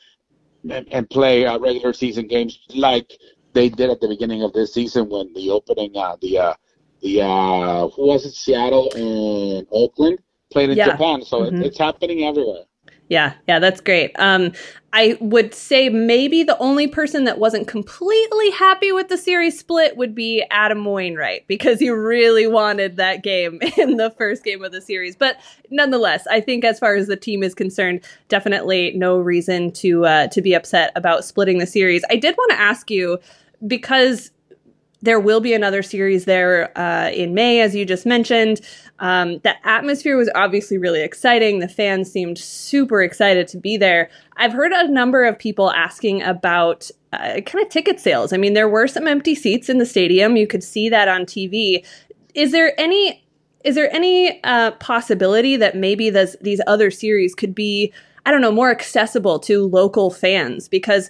and, 0.69 0.87
and 0.91 1.09
play 1.09 1.45
uh, 1.45 1.59
regular 1.59 1.93
season 1.93 2.27
games 2.27 2.59
like 2.75 3.11
they 3.53 3.69
did 3.69 3.89
at 3.89 3.99
the 4.01 4.07
beginning 4.07 4.43
of 4.43 4.53
this 4.53 4.73
season 4.73 5.09
when 5.09 5.33
the 5.33 5.49
opening 5.49 5.95
uh, 5.97 6.15
the 6.21 6.37
uh, 6.37 6.53
the 7.01 7.21
uh, 7.21 7.87
who 7.89 8.07
was 8.07 8.25
it 8.25 8.33
Seattle 8.33 8.91
and 8.93 9.67
Oakland 9.71 10.19
played 10.51 10.69
in 10.69 10.77
Yeah. 10.77 10.91
Japan. 10.91 11.21
So 11.23 11.43
Mhm. 11.43 11.61
it, 11.61 11.67
it's 11.67 11.77
happening 11.77 12.23
everywhere. 12.23 12.63
Yeah, 13.09 13.33
yeah, 13.47 13.59
that's 13.59 13.79
great. 13.79 14.11
Um, 14.19 14.51
I 14.91 15.17
would 15.21 15.53
say 15.53 15.89
maybe 15.89 16.43
the 16.43 16.57
only 16.57 16.87
person 16.87 17.23
that 17.25 17.39
wasn't 17.39 17.67
completely 17.67 18.49
happy 18.51 18.91
with 18.91 19.07
the 19.09 19.17
series 19.17 19.57
split 19.57 19.95
would 19.95 20.13
be 20.15 20.43
Adam 20.49 20.83
Wainwright 20.83 21.47
because 21.47 21.79
he 21.79 21.89
really 21.89 22.47
wanted 22.47 22.97
that 22.97 23.23
game 23.23 23.59
in 23.77 23.97
the 23.97 24.09
first 24.11 24.43
game 24.43 24.63
of 24.63 24.71
the 24.71 24.81
series. 24.81 25.15
But 25.15 25.37
nonetheless, 25.69 26.25
I 26.27 26.41
think 26.41 26.65
as 26.65 26.79
far 26.79 26.95
as 26.95 27.07
the 27.07 27.15
team 27.15 27.43
is 27.43 27.53
concerned, 27.53 28.03
definitely 28.27 28.91
no 28.95 29.17
reason 29.17 29.71
to 29.73 30.05
uh, 30.05 30.27
to 30.27 30.41
be 30.41 30.53
upset 30.53 30.91
about 30.95 31.23
splitting 31.23 31.59
the 31.59 31.67
series. 31.67 32.03
I 32.09 32.15
did 32.17 32.35
want 32.35 32.51
to 32.51 32.59
ask 32.59 32.89
you 32.89 33.19
because 33.65 34.31
there 35.01 35.19
will 35.19 35.39
be 35.39 35.53
another 35.53 35.83
series 35.83 36.25
there 36.25 36.77
uh, 36.77 37.09
in 37.11 37.33
May, 37.33 37.61
as 37.61 37.75
you 37.75 37.85
just 37.85 38.05
mentioned. 38.05 38.61
Um, 38.99 39.39
the 39.39 39.53
atmosphere 39.67 40.17
was 40.17 40.29
obviously 40.33 40.77
really 40.77 41.01
exciting. 41.01 41.59
The 41.59 41.67
fans 41.67 42.11
seemed 42.11 42.37
super 42.37 43.01
excited 43.01 43.47
to 43.49 43.57
be 43.57 43.77
there. 43.77 44.09
I've 44.37 44.53
heard 44.53 44.71
a 44.71 44.87
number 44.87 45.23
of 45.23 45.37
people 45.37 45.71
asking 45.71 46.23
about 46.23 46.89
uh, 47.13 47.41
kind 47.41 47.63
of 47.63 47.69
ticket 47.69 47.99
sales. 47.99 48.33
I 48.33 48.37
mean, 48.37 48.53
there 48.53 48.69
were 48.69 48.87
some 48.87 49.07
empty 49.07 49.35
seats 49.35 49.69
in 49.69 49.77
the 49.77 49.85
stadium. 49.85 50.35
You 50.35 50.47
could 50.47 50.63
see 50.63 50.89
that 50.89 51.07
on 51.07 51.25
TV. 51.25 51.85
Is 52.33 52.51
there 52.51 52.79
any 52.79 53.23
is 53.63 53.75
there 53.75 53.93
any 53.93 54.41
uh, 54.43 54.71
possibility 54.71 55.57
that 55.57 55.75
maybe 55.75 56.09
this, 56.09 56.37
these 56.39 56.61
other 56.67 56.89
series 56.89 57.35
could 57.35 57.53
be, 57.53 57.91
I 58.25 58.31
don't 58.31 58.39
know, 58.39 58.51
more 58.51 58.71
accessible 58.71 59.39
to 59.39 59.67
local 59.67 60.09
fans? 60.09 60.69
Because 60.69 61.09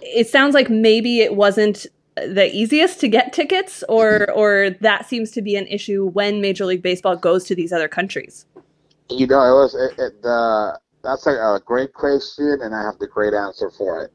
it 0.00 0.26
sounds 0.26 0.54
like 0.54 0.70
maybe 0.70 1.20
it 1.20 1.34
wasn't 1.34 1.86
the 2.26 2.50
easiest 2.52 3.00
to 3.00 3.08
get 3.08 3.32
tickets, 3.32 3.84
or 3.88 4.30
or 4.32 4.70
that 4.80 5.06
seems 5.06 5.30
to 5.32 5.42
be 5.42 5.56
an 5.56 5.66
issue 5.66 6.06
when 6.06 6.40
Major 6.40 6.66
League 6.66 6.82
Baseball 6.82 7.16
goes 7.16 7.44
to 7.44 7.54
these 7.54 7.72
other 7.72 7.88
countries? 7.88 8.46
You 9.10 9.26
know, 9.26 9.40
it 9.40 9.54
was 9.54 9.74
it, 9.74 9.98
it, 9.98 10.22
the 10.22 10.78
that's 11.02 11.26
a, 11.26 11.30
a, 11.30 11.60
great 11.64 11.92
question, 11.92 12.58
and 12.62 12.74
I 12.74 12.82
have 12.82 12.98
the 12.98 13.06
great 13.06 13.34
answer 13.34 13.70
for 13.70 14.04
it. 14.04 14.12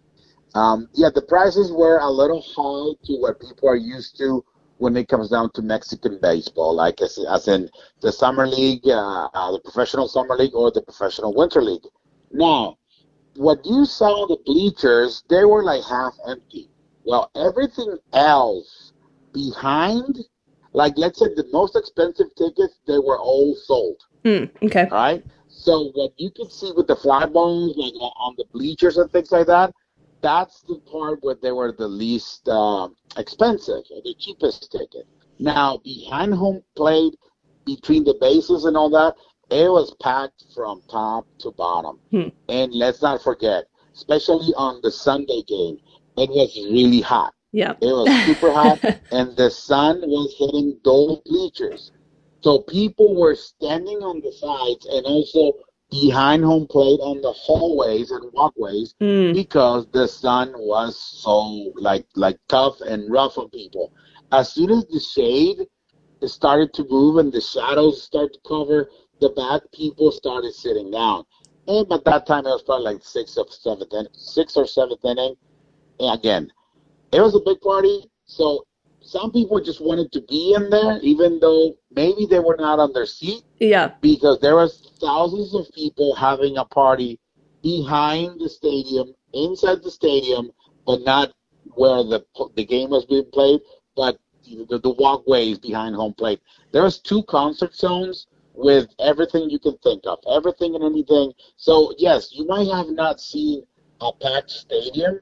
Um, 0.53 0.87
yeah, 0.93 1.09
the 1.13 1.21
prices 1.21 1.71
were 1.71 1.97
a 1.97 2.09
little 2.09 2.41
high 2.41 2.95
to 3.05 3.13
what 3.19 3.39
people 3.39 3.69
are 3.69 3.75
used 3.75 4.17
to 4.19 4.43
when 4.77 4.97
it 4.97 5.07
comes 5.07 5.29
down 5.29 5.49
to 5.53 5.61
Mexican 5.61 6.19
baseball, 6.21 6.75
like 6.75 7.01
as, 7.01 7.17
as 7.29 7.47
in 7.47 7.69
the 8.01 8.11
summer 8.11 8.45
league, 8.45 8.85
uh, 8.85 9.27
uh, 9.33 9.51
the 9.51 9.59
professional 9.59 10.07
summer 10.07 10.35
league, 10.35 10.53
or 10.53 10.71
the 10.71 10.81
professional 10.81 11.33
winter 11.33 11.61
league. 11.61 11.85
Now, 12.31 12.77
what 13.35 13.65
you 13.65 13.85
saw 13.85 14.27
the 14.27 14.37
bleachers, 14.45 15.23
they 15.29 15.45
were 15.45 15.63
like 15.63 15.83
half 15.83 16.13
empty. 16.27 16.69
Well, 17.05 17.31
everything 17.35 17.97
else 18.13 18.93
behind, 19.33 20.19
like 20.73 20.93
let's 20.97 21.19
say 21.19 21.27
the 21.35 21.47
most 21.51 21.75
expensive 21.75 22.33
tickets, 22.35 22.79
they 22.87 22.99
were 22.99 23.19
all 23.19 23.55
sold. 23.55 24.01
Mm, 24.23 24.49
okay. 24.63 24.83
All 24.83 24.97
right. 24.97 25.23
So 25.47 25.91
what 25.93 26.13
you 26.17 26.31
can 26.31 26.49
see 26.49 26.71
with 26.75 26.87
the 26.87 26.95
fly 26.95 27.25
bones, 27.25 27.75
like 27.77 27.93
on 27.93 28.35
the 28.37 28.45
bleachers 28.51 28.97
and 28.97 29.11
things 29.11 29.31
like 29.31 29.47
that, 29.47 29.73
that's 30.21 30.61
the 30.61 30.79
part 30.91 31.19
where 31.21 31.35
they 31.35 31.51
were 31.51 31.73
the 31.77 31.87
least 31.87 32.47
uh, 32.47 32.87
expensive, 33.17 33.83
the 33.89 34.15
cheapest 34.17 34.71
ticket. 34.71 35.05
Now 35.39 35.79
behind 35.83 36.33
home 36.33 36.63
plate, 36.75 37.15
between 37.65 38.03
the 38.03 38.15
bases 38.19 38.65
and 38.65 38.75
all 38.75 38.89
that, 38.91 39.15
it 39.49 39.69
was 39.69 39.95
packed 40.01 40.45
from 40.55 40.81
top 40.89 41.27
to 41.39 41.51
bottom. 41.51 41.99
Hmm. 42.11 42.29
And 42.49 42.73
let's 42.73 43.01
not 43.01 43.21
forget, 43.21 43.65
especially 43.93 44.53
on 44.55 44.79
the 44.81 44.91
Sunday 44.91 45.43
game, 45.43 45.77
it 46.17 46.29
was 46.29 46.55
really 46.71 47.01
hot. 47.01 47.33
Yeah. 47.51 47.73
It 47.81 47.85
was 47.85 48.25
super 48.25 48.51
hot, 48.51 48.83
and 49.11 49.35
the 49.37 49.49
sun 49.49 50.01
was 50.01 50.35
hitting 50.37 50.79
those 50.83 51.19
bleachers. 51.25 51.91
So 52.41 52.59
people 52.59 53.15
were 53.15 53.35
standing 53.35 53.99
on 53.99 54.19
the 54.21 54.31
sides 54.31 54.85
and 54.87 55.05
also 55.05 55.53
behind 55.89 56.43
home 56.43 56.67
plate 56.67 56.99
on 56.99 57.21
the 57.21 57.31
hallways 57.31 58.09
and 58.09 58.31
walkways 58.33 58.95
mm. 58.99 59.33
because 59.33 59.85
the 59.91 60.07
sun 60.07 60.51
was 60.57 60.99
so 60.99 61.71
like 61.75 62.05
like 62.15 62.37
tough 62.49 62.81
and 62.81 63.09
rough 63.11 63.37
on 63.37 63.49
people. 63.49 63.93
As 64.31 64.51
soon 64.51 64.71
as 64.71 64.85
the 64.85 64.99
shade 64.99 65.67
started 66.27 66.73
to 66.73 66.85
move 66.89 67.17
and 67.17 67.31
the 67.31 67.41
shadows 67.41 68.01
started 68.01 68.33
to 68.33 68.39
cover 68.47 68.89
the 69.21 69.29
back, 69.29 69.61
people 69.71 70.11
started 70.11 70.53
sitting 70.53 70.89
down. 70.91 71.23
And 71.67 71.87
by 71.87 71.99
that 72.05 72.25
time, 72.25 72.45
it 72.45 72.49
was 72.49 72.63
probably 72.63 72.93
like 72.93 73.03
six 73.03 73.37
or 73.37 73.45
seventh, 73.49 73.93
six 74.13 74.57
or 74.57 74.65
seventh 74.65 75.05
inning 75.05 75.35
again, 76.11 76.51
it 77.11 77.21
was 77.21 77.35
a 77.35 77.39
big 77.39 77.61
party, 77.61 78.09
so 78.25 78.65
some 79.01 79.31
people 79.31 79.59
just 79.59 79.81
wanted 79.81 80.11
to 80.13 80.21
be 80.21 80.53
in 80.55 80.69
there, 80.69 80.99
even 81.01 81.39
though 81.39 81.75
maybe 81.91 82.25
they 82.25 82.39
were 82.39 82.55
not 82.57 82.79
on 82.79 82.93
their 82.93 83.05
seat. 83.05 83.43
Yeah. 83.59 83.91
Because 84.01 84.39
there 84.39 84.55
was 84.55 84.91
thousands 84.99 85.53
of 85.53 85.71
people 85.73 86.15
having 86.15 86.57
a 86.57 86.65
party 86.65 87.19
behind 87.61 88.39
the 88.39 88.49
stadium, 88.49 89.13
inside 89.33 89.83
the 89.83 89.91
stadium, 89.91 90.51
but 90.85 91.01
not 91.01 91.33
where 91.75 92.03
the 92.03 92.25
the 92.55 92.65
game 92.65 92.89
was 92.89 93.05
being 93.05 93.29
played, 93.31 93.61
but 93.95 94.17
the, 94.43 94.79
the 94.79 94.89
walkways 94.91 95.59
behind 95.59 95.95
home 95.95 96.13
plate. 96.13 96.41
There 96.71 96.83
was 96.83 96.99
two 96.99 97.23
concert 97.23 97.73
zones 97.75 98.27
with 98.53 98.89
everything 98.99 99.49
you 99.49 99.59
can 99.59 99.77
think 99.77 100.03
of, 100.05 100.19
everything 100.29 100.75
and 100.75 100.83
anything. 100.83 101.33
So 101.57 101.93
yes, 101.97 102.29
you 102.33 102.45
might 102.45 102.67
have 102.67 102.89
not 102.89 103.19
seen 103.19 103.63
a 104.01 104.11
packed 104.13 104.51
stadium, 104.51 105.19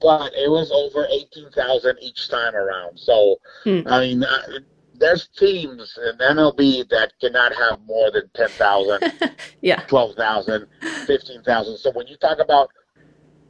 but 0.00 0.32
it 0.34 0.50
was 0.50 0.70
over 0.70 1.06
18,000 1.10 1.96
each 2.00 2.28
time 2.28 2.54
around. 2.54 2.98
So, 2.98 3.36
hmm. 3.64 3.80
I 3.86 4.00
mean, 4.00 4.22
uh, 4.24 4.60
there's 4.94 5.28
teams 5.28 5.98
in 6.10 6.18
MLB 6.18 6.88
that 6.90 7.12
cannot 7.20 7.54
have 7.54 7.80
more 7.86 8.10
than 8.10 8.28
10,000, 8.34 9.12
yeah. 9.60 9.82
12,000, 9.86 10.66
15,000. 11.06 11.76
So 11.78 11.90
when 11.92 12.06
you 12.06 12.16
talk 12.16 12.38
about 12.38 12.70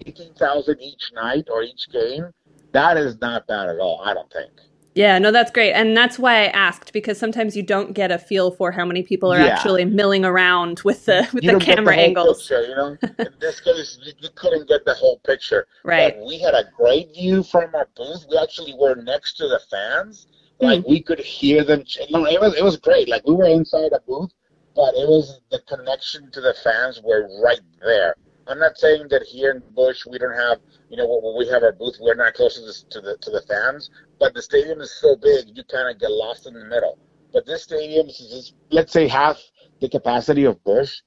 18,000 0.07 0.81
each 0.81 1.13
night 1.15 1.49
or 1.51 1.63
each 1.63 1.89
game, 1.91 2.33
that 2.73 2.97
is 2.97 3.21
not 3.21 3.47
bad 3.47 3.69
at 3.69 3.79
all, 3.79 4.03
I 4.05 4.15
don't 4.15 4.31
think. 4.33 4.51
Yeah, 4.97 5.19
no, 5.19 5.31
that's 5.31 5.51
great. 5.51 5.73
And 5.75 5.95
that's 5.95 6.19
why 6.19 6.45
I 6.45 6.47
asked 6.47 6.95
because 6.95 7.19
sometimes 7.19 7.55
you 7.55 7.63
don't 7.63 7.93
get 7.93 8.11
a 8.11 8.19
feel 8.19 8.51
for 8.51 8.73
how 8.73 8.87
many 8.87 9.03
people 9.03 9.31
are 9.31 9.39
Yeah. 9.39 9.49
actually 9.49 9.85
milling 9.85 10.25
around 10.25 10.81
with 10.85 11.05
the 11.05 11.29
with 11.35 11.45
You 11.45 11.49
the 11.51 11.53
don't 11.59 11.65
get 11.67 11.77
camera 11.77 11.95
whole 11.95 12.03
angles. 12.05 12.39
Picture, 12.49 12.63
you 12.67 12.75
know, 12.75 12.97
in 13.19 13.29
this 13.39 13.61
case, 13.61 13.99
you, 14.03 14.13
you 14.21 14.31
couldn't 14.35 14.67
get 14.69 14.87
the 14.87 14.95
whole 14.95 15.19
picture. 15.27 15.67
Right. 15.85 16.17
But 16.19 16.27
we 16.27 16.39
had 16.39 16.55
a 16.55 16.65
great 16.77 17.13
view 17.15 17.43
from 17.43 17.75
our 17.75 17.89
booth. 17.95 18.25
We 18.31 18.39
actually 18.39 18.75
were 18.75 18.95
next 18.97 19.35
to 19.35 19.45
the 19.49 19.61
fans. 19.71 20.27
Like 20.61 20.83
Hmm. 20.83 20.91
we 20.91 21.03
could 21.03 21.21
hear 21.21 21.63
them. 21.63 21.85
Ch- 21.85 21.99
no, 22.11 22.25
it 22.27 22.41
was 22.41 22.57
it 22.57 22.65
was 22.65 22.79
great. 22.79 23.07
Like 23.11 23.27
we 23.27 23.35
were 23.35 23.45
inside 23.49 23.93
a 23.93 24.01
booth, 24.09 24.31
but 24.75 24.95
it 24.95 25.07
was 25.07 25.41
the 25.51 25.61
connection 25.69 26.31
to 26.31 26.41
the 26.41 26.55
fans 26.65 27.03
were 27.05 27.29
right 27.45 27.61
there. 27.83 28.17
I'm 28.49 28.59
not 28.61 28.79
saying 28.79 29.09
that 29.11 29.25
here 29.25 29.51
in 29.51 29.61
Bush 29.75 30.07
we 30.07 30.19
don't 30.19 30.33
have, 30.47 30.59
you 30.89 30.97
know, 30.97 31.07
when 31.23 31.37
we 31.37 31.47
have 31.53 31.63
our 31.65 31.73
booth, 31.73 31.97
we're 32.01 32.15
not 32.15 32.33
close 32.35 32.55
to 32.55 32.61
the 32.63 32.75
to 32.91 33.01
the, 33.07 33.17
to 33.19 33.31
the 33.31 33.43
fans. 33.43 33.91
But 34.19 34.35
the 34.35 34.43
stadium 34.43 34.81
is 34.81 34.93
so 35.01 35.17
big, 35.17 35.57
you 35.57 35.63
kind 35.65 35.89
of 35.91 36.01
get 36.01 36.11
lost 36.11 36.47
in 36.47 36.55
the 36.55 36.65
middle. 36.65 36.99
But 37.33 37.47
this 37.47 37.65
stadium 37.65 38.07
is 38.07 38.19
just, 38.19 38.55
let's 38.71 38.93
say, 38.93 39.09
half 39.09 39.39
the 39.81 39.89
capacity 39.89 40.45
of 40.45 40.63
Bush. 40.65 41.01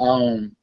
Um, 0.00 0.56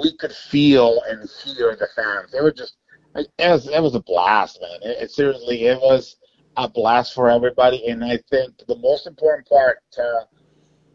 we 0.00 0.16
could 0.16 0.32
feel 0.32 1.00
and 1.08 1.28
hear 1.44 1.74
the 1.74 1.88
fans. 1.96 2.30
They 2.32 2.40
were 2.40 2.52
just, 2.52 2.76
it 3.16 3.28
was, 3.38 3.66
it 3.68 3.82
was 3.82 3.94
a 3.94 4.00
blast, 4.00 4.60
man. 4.60 4.90
It, 4.90 5.02
it 5.02 5.10
seriously, 5.10 5.64
it 5.66 5.80
was 5.80 6.16
a 6.56 6.68
blast 6.68 7.14
for 7.14 7.28
everybody. 7.28 7.88
And 7.88 8.04
I 8.04 8.18
think 8.30 8.54
the 8.68 8.76
most 8.76 9.06
important 9.06 9.48
part, 9.48 9.78
Tara, 9.92 10.26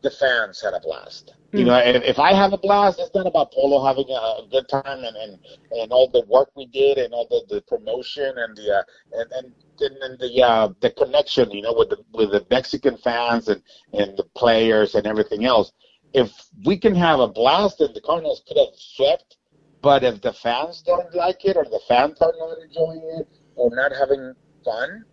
the 0.01 0.11
fans 0.11 0.61
had 0.61 0.73
a 0.73 0.79
blast. 0.79 1.33
You 1.51 1.65
Mm. 1.65 1.67
know, 1.67 1.77
if, 1.77 2.03
if 2.03 2.19
I 2.19 2.33
have 2.33 2.51
a 2.53 2.57
blast, 2.57 2.99
it's 2.99 3.13
not 3.13 3.27
about 3.27 3.51
Polo 3.51 3.85
having 3.85 4.09
a, 4.09 4.41
a 4.43 4.47
good 4.49 4.67
time 4.69 5.03
and, 5.03 5.15
and, 5.15 5.39
and 5.71 5.91
all 5.91 6.07
the 6.09 6.21
work 6.27 6.49
we 6.55 6.65
did 6.65 6.97
and 6.97 7.13
all 7.13 7.27
the, 7.29 7.43
the 7.47 7.61
promotion 7.61 8.33
and 8.37 8.55
the 8.57 8.79
uh, 8.79 8.83
and, 9.13 9.31
and 9.33 9.53
and 9.79 10.19
the 10.19 10.43
uh, 10.43 10.69
the 10.79 10.91
connection, 10.91 11.51
you 11.51 11.61
know, 11.61 11.73
with 11.73 11.89
the 11.89 11.97
with 12.13 12.31
the 12.31 12.45
Mexican 12.49 12.97
fans 12.97 13.47
and, 13.47 13.61
and 13.93 14.17
the 14.17 14.23
players 14.35 14.95
and 14.95 15.05
everything 15.07 15.45
else. 15.45 15.71
If 16.13 16.31
we 16.65 16.77
can 16.77 16.95
have 16.95 17.19
a 17.19 17.27
blast, 17.27 17.79
then 17.79 17.89
the 17.93 18.01
Cardinals 18.01 18.43
could 18.47 18.57
have 18.57 18.75
swept. 18.75 19.37
But 19.81 20.03
if 20.03 20.21
the 20.21 20.31
fans 20.31 20.81
don't 20.81 21.13
like 21.13 21.43
it, 21.43 21.57
or 21.57 21.65
the 21.65 21.81
fans 21.87 22.21
are 22.21 22.33
not 22.37 22.57
enjoying 22.59 23.01
it, 23.19 23.27
or 23.55 23.69
not 23.75 23.91
having 23.91 24.33
fun, 24.63 25.03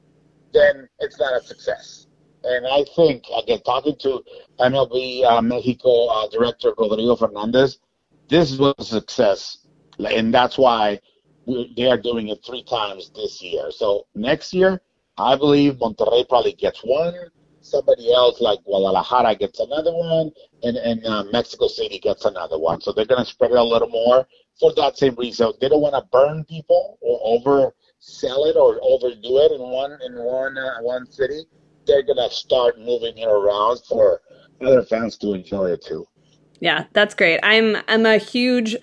then 0.53 0.88
it's 1.01 1.18
not 1.18 1.35
a 1.35 1.44
success. 1.44 2.07
And 2.44 2.66
I 2.66 2.85
think, 2.96 3.25
again, 3.37 3.61
talking 3.64 3.96
to 4.01 4.23
MLB 4.61 5.25
uh, 5.25 5.42
Mexico 5.42 6.07
uh, 6.07 6.29
director 6.29 6.73
Rodrigo 6.79 7.16
Fernandez, 7.16 7.79
this 8.29 8.57
was 8.57 8.75
a 8.79 8.85
success. 8.85 9.59
And 9.99 10.33
that's 10.33 10.57
why 10.57 11.01
they 11.77 11.87
are 11.87 11.97
doing 11.97 12.29
it 12.29 12.39
three 12.45 12.65
times 12.65 13.11
this 13.15 13.43
year. 13.43 13.71
So 13.71 14.07
next 14.15 14.53
year, 14.53 14.81
I 15.19 15.37
believe 15.37 15.75
Monterrey 15.75 16.29
probably 16.29 16.53
gets 16.53 16.81
one. 16.81 17.15
Somebody 17.63 18.13
else 18.13 18.41
like 18.41 18.65
Guadalajara 18.65 19.37
gets 19.37 19.61
another 19.61 19.93
one, 19.93 20.31
and, 20.63 20.77
and 20.79 21.05
uh, 21.05 21.25
Mexico 21.31 21.69
City 21.69 21.99
gets 21.99 22.25
another 22.25 22.59
one. 22.59 22.81
So 22.81 22.93
they're 22.93 23.05
going 23.05 23.23
to 23.23 23.31
spread 23.31 23.51
it 23.51 23.59
a 23.59 23.63
little 23.63 23.89
more 23.89 24.27
for 24.59 24.73
that 24.77 24.97
same 24.97 25.15
reason. 25.17 25.53
They 25.61 25.69
don't 25.69 25.83
want 25.83 25.95
to 25.95 26.09
burn 26.11 26.45
people 26.45 26.99
or 27.03 27.21
oversell 27.39 28.49
it 28.49 28.57
or 28.57 28.81
overdo 28.83 29.39
it 29.39 29.53
in 29.53 29.61
one 29.61 29.99
in 30.05 30.15
one 30.15 30.57
uh, 30.57 30.81
one 30.81 31.07
city. 31.07 31.45
They're 31.87 32.03
going 32.03 32.17
to 32.17 32.35
start 32.35 32.79
moving 32.79 33.19
it 33.19 33.29
around 33.29 33.81
for 33.87 34.23
other 34.63 34.83
fans 34.83 35.17
to 35.19 35.35
enjoy 35.35 35.73
it 35.73 35.85
too. 35.85 36.07
Yeah, 36.61 36.85
that's 36.93 37.15
great. 37.15 37.41
I'm 37.43 37.77
I'm 37.89 38.07
a 38.07 38.19
huge 38.19 38.77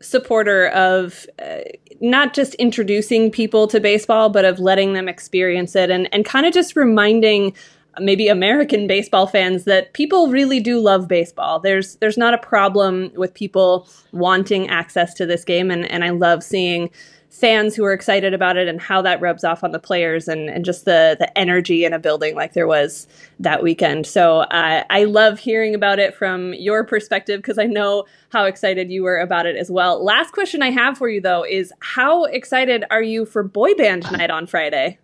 supporter 0.00 0.68
of 0.68 1.26
uh, 1.40 1.58
not 2.00 2.34
just 2.34 2.54
introducing 2.54 3.30
people 3.30 3.66
to 3.68 3.80
baseball, 3.80 4.28
but 4.28 4.44
of 4.44 4.58
letting 4.58 4.92
them 4.92 5.08
experience 5.08 5.74
it 5.74 5.90
and, 5.90 6.08
and 6.12 6.24
kind 6.24 6.46
of 6.46 6.52
just 6.52 6.76
reminding 6.76 7.54
maybe 8.00 8.28
American 8.28 8.86
baseball 8.86 9.26
fans 9.26 9.64
that 9.64 9.92
people 9.92 10.28
really 10.28 10.60
do 10.60 10.78
love 10.78 11.08
baseball. 11.08 11.58
There's 11.58 11.96
there's 11.96 12.18
not 12.18 12.34
a 12.34 12.38
problem 12.38 13.10
with 13.16 13.34
people 13.34 13.88
wanting 14.12 14.68
access 14.68 15.14
to 15.14 15.26
this 15.26 15.44
game 15.44 15.70
and, 15.70 15.90
and 15.90 16.04
I 16.04 16.10
love 16.10 16.42
seeing 16.42 16.90
fans 17.30 17.76
who 17.76 17.84
are 17.84 17.92
excited 17.92 18.34
about 18.34 18.56
it 18.56 18.68
and 18.68 18.80
how 18.80 19.02
that 19.02 19.20
rubs 19.20 19.44
off 19.44 19.62
on 19.62 19.72
the 19.72 19.78
players 19.78 20.28
and, 20.28 20.48
and 20.48 20.64
just 20.64 20.84
the, 20.84 21.16
the 21.18 21.38
energy 21.38 21.84
in 21.84 21.92
a 21.92 21.98
building 21.98 22.34
like 22.34 22.54
there 22.54 22.66
was 22.66 23.06
that 23.38 23.62
weekend. 23.62 24.06
So 24.06 24.40
uh, 24.40 24.84
I 24.88 25.04
love 25.04 25.38
hearing 25.38 25.74
about 25.74 25.98
it 25.98 26.14
from 26.14 26.54
your 26.54 26.84
perspective 26.84 27.40
because 27.40 27.58
I 27.58 27.64
know 27.64 28.04
how 28.30 28.44
excited 28.44 28.90
you 28.90 29.02
were 29.02 29.18
about 29.18 29.46
it 29.46 29.56
as 29.56 29.70
well. 29.70 30.02
Last 30.02 30.32
question 30.32 30.62
I 30.62 30.70
have 30.70 30.98
for 30.98 31.08
you 31.08 31.20
though 31.20 31.44
is 31.44 31.72
how 31.80 32.24
excited 32.24 32.84
are 32.90 33.02
you 33.02 33.24
for 33.26 33.42
boy 33.42 33.74
band 33.74 34.10
night 34.12 34.30
on 34.30 34.46
Friday? 34.46 34.98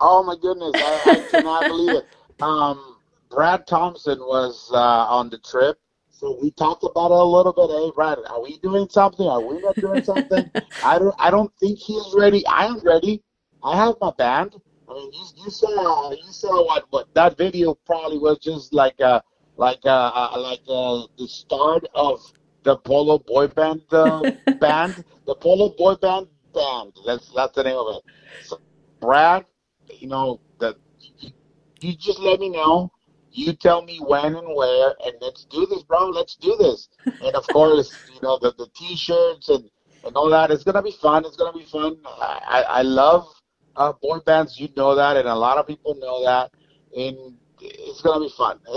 Oh 0.00 0.22
my 0.22 0.36
goodness, 0.40 0.72
I, 0.74 1.00
I 1.06 1.30
cannot 1.30 1.64
believe 1.66 1.96
it. 1.96 2.06
Um, 2.38 2.96
Brad 3.30 3.66
Thompson 3.66 4.18
was 4.18 4.70
uh, 4.70 4.76
on 4.76 5.30
the 5.30 5.38
trip 5.38 5.78
so 6.18 6.38
we 6.40 6.50
talked 6.52 6.82
about 6.82 7.10
it 7.10 7.20
a 7.20 7.24
little 7.24 7.52
bit. 7.52 7.68
Hey, 7.70 7.92
Brad, 7.94 8.18
are 8.30 8.42
we 8.42 8.58
doing 8.58 8.88
something? 8.88 9.26
Are 9.26 9.40
we 9.42 9.60
not 9.60 9.78
doing 9.80 10.02
something? 10.02 10.50
I 10.82 10.98
don't. 10.98 11.14
I 11.18 11.30
don't 11.30 11.52
think 11.60 11.78
he's 11.78 12.14
ready. 12.16 12.46
I 12.46 12.64
am 12.64 12.80
ready. 12.80 13.22
I 13.62 13.76
have 13.76 13.96
my 14.00 14.12
band. 14.16 14.54
I 14.88 14.94
mean, 14.94 15.12
you, 15.12 15.26
you 15.44 15.50
saw 15.50 16.10
you 16.12 16.32
saw 16.32 16.64
what 16.66 16.86
what 16.88 17.12
that 17.14 17.36
video 17.36 17.74
probably 17.86 18.18
was 18.18 18.38
just 18.38 18.72
like 18.72 18.98
uh 19.00 19.20
like 19.58 19.80
uh, 19.84 20.10
uh 20.14 20.38
like 20.40 20.60
uh, 20.68 21.02
the 21.18 21.28
start 21.28 21.86
of 21.94 22.20
the 22.62 22.76
Polo 22.78 23.18
Boy 23.18 23.48
Band 23.48 23.82
uh, 23.92 24.30
band, 24.58 25.04
the 25.26 25.34
Polo 25.34 25.74
Boy 25.76 25.96
Band 25.96 26.28
band. 26.54 26.92
That's 27.04 27.30
that's 27.34 27.54
the 27.54 27.64
name 27.64 27.76
of 27.76 27.96
it. 27.96 28.02
So, 28.40 28.60
Brad, 29.00 29.44
you 29.90 30.08
know 30.08 30.40
that 30.60 30.76
you, 31.18 31.30
you 31.80 31.94
just 31.94 32.20
let 32.20 32.40
me 32.40 32.48
know 32.48 32.90
you 33.36 33.52
tell 33.52 33.82
me 33.82 33.98
when 33.98 34.34
and 34.34 34.54
where, 34.54 34.94
and 35.04 35.14
let's 35.20 35.44
do 35.44 35.66
this, 35.66 35.82
bro. 35.82 36.08
Let's 36.08 36.36
do 36.36 36.56
this. 36.58 36.88
And 37.06 37.34
of 37.34 37.46
course, 37.48 37.96
you 38.14 38.20
know 38.22 38.38
the 38.38 38.54
the 38.56 38.68
t-shirts 38.74 39.48
and 39.48 39.68
and 40.04 40.16
all 40.16 40.30
that. 40.30 40.50
It's 40.50 40.64
gonna 40.64 40.82
be 40.82 40.92
fun. 40.92 41.24
It's 41.24 41.36
gonna 41.36 41.56
be 41.56 41.64
fun. 41.64 41.98
I 42.06 42.64
I 42.68 42.82
love 42.82 43.28
uh, 43.76 43.92
boy 44.00 44.20
bands. 44.20 44.58
You 44.58 44.68
know 44.76 44.94
that, 44.94 45.16
and 45.16 45.28
a 45.28 45.34
lot 45.34 45.58
of 45.58 45.66
people 45.66 45.94
know 45.96 46.24
that. 46.24 46.50
And 46.96 47.36
it's 47.60 48.00
gonna 48.00 48.24
be 48.24 48.32
fun. 48.36 48.58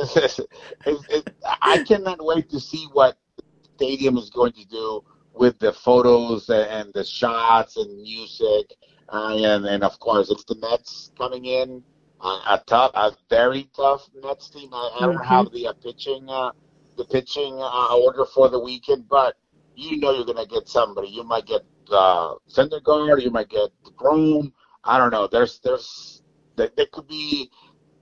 It's, 0.86 1.06
it's, 1.10 1.26
I 1.62 1.84
cannot 1.84 2.24
wait 2.24 2.50
to 2.52 2.60
see 2.60 2.88
what 2.93 3.17
the 3.38 3.43
stadium 3.76 4.17
is 4.17 4.30
going 4.30 4.54
to 4.54 4.65
do 4.65 5.04
with 5.34 5.60
the 5.60 5.74
photos 5.74 6.50
and 6.50 6.91
the 6.93 7.04
shots 7.04 7.78
and 7.78 8.02
music. 8.02 8.74
Uh, 9.10 9.36
and 9.38 9.65
and 9.65 9.84
of 9.84 10.00
course, 10.00 10.30
it's 10.30 10.43
the 10.45 10.56
Mets 10.56 11.12
coming 11.17 11.45
in 11.45 11.84
a, 12.21 12.62
tough, 12.67 12.91
a 12.95 13.12
very 13.29 13.69
tough 13.75 14.08
Mets 14.21 14.49
team. 14.49 14.69
I, 14.73 14.97
I 14.97 15.05
don't 15.05 15.15
mm-hmm. 15.15 15.23
have 15.23 15.51
the 15.51 15.67
uh, 15.67 15.73
pitching, 15.73 16.27
uh, 16.29 16.51
the 16.97 17.05
pitching 17.05 17.58
uh, 17.60 17.95
order 17.95 18.25
for 18.25 18.49
the 18.49 18.60
weekend, 18.60 19.08
but 19.08 19.36
you 19.75 19.97
know 19.99 20.12
you're 20.13 20.25
gonna 20.25 20.45
get 20.45 20.67
somebody. 20.67 21.08
You 21.08 21.23
might 21.23 21.45
get 21.45 21.62
uh, 21.91 22.36
Syndergaard, 22.49 23.21
you 23.21 23.32
might 23.32 23.49
get 23.49 23.69
deGrom. 23.86 24.51
I 24.84 24.97
don't 24.97 25.12
know. 25.12 25.27
There's, 25.27 25.60
there's, 25.60 26.21
there, 26.55 26.69
there 26.75 26.88
could 26.91 27.08
be 27.08 27.49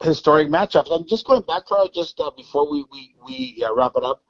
historic 0.01 0.47
matchups. 0.47 0.87
I'm 0.91 1.07
just 1.07 1.25
going 1.25 1.41
back 1.41 1.67
for 1.67 1.87
just 1.93 2.19
uh, 2.19 2.31
before 2.35 2.69
we 2.69 2.85
we 2.91 3.15
we 3.25 3.63
uh, 3.63 3.73
wrap 3.73 3.93
it 3.95 4.03
up. 4.03 4.23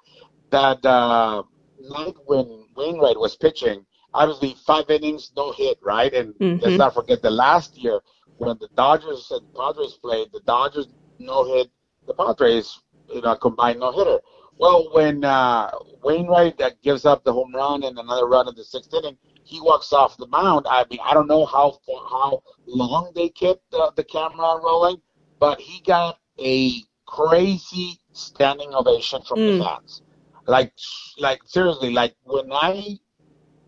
That 0.49 0.85
uh, 0.85 1.43
night 1.79 2.15
when 2.25 2.65
Wainwright 2.75 3.19
was 3.19 3.35
pitching, 3.35 3.85
obviously 4.13 4.55
five 4.65 4.89
innings, 4.89 5.31
no 5.35 5.51
hit, 5.51 5.77
right? 5.81 6.13
And 6.13 6.33
mm-hmm. 6.35 6.63
let's 6.63 6.77
not 6.77 6.93
forget 6.93 7.21
the 7.21 7.31
last 7.31 7.77
year 7.77 7.99
when 8.37 8.57
the 8.59 8.69
Dodgers 8.75 9.31
and 9.31 9.41
Padres 9.53 9.93
played, 9.93 10.29
the 10.31 10.41
Dodgers 10.41 10.87
no 11.19 11.43
hit 11.55 11.69
the 12.05 12.13
Padres, 12.13 12.81
you 13.13 13.21
know, 13.21 13.35
combined 13.35 13.79
no 13.79 13.91
hitter. 13.91 14.19
Well, 14.59 14.89
when 14.93 15.23
uh, 15.23 15.71
Wainwright 16.03 16.57
that 16.57 16.81
gives 16.81 17.05
up 17.05 17.23
the 17.23 17.33
home 17.33 17.53
run 17.53 17.83
and 17.83 17.97
another 17.99 18.25
run 18.25 18.47
in 18.47 18.55
the 18.55 18.63
sixth 18.63 18.93
inning, 18.93 19.17
he 19.43 19.61
walks 19.61 19.93
off 19.93 20.17
the 20.17 20.27
mound. 20.27 20.65
I 20.67 20.85
mean, 20.89 20.99
I 21.03 21.13
don't 21.13 21.27
know 21.27 21.45
how 21.45 21.79
how 21.87 22.41
long 22.65 23.11
they 23.13 23.29
kept 23.29 23.69
the, 23.71 23.91
the 23.95 24.03
camera 24.03 24.59
rolling, 24.63 24.97
but 25.39 25.59
he 25.59 25.81
got 25.81 26.17
a 26.39 26.81
crazy 27.05 27.99
standing 28.13 28.73
ovation 28.73 29.21
from 29.21 29.39
mm. 29.39 29.57
the 29.57 29.63
fans. 29.63 30.01
Like, 30.47 30.73
like 31.17 31.41
seriously, 31.45 31.91
like 31.91 32.15
when 32.23 32.51
I 32.51 32.99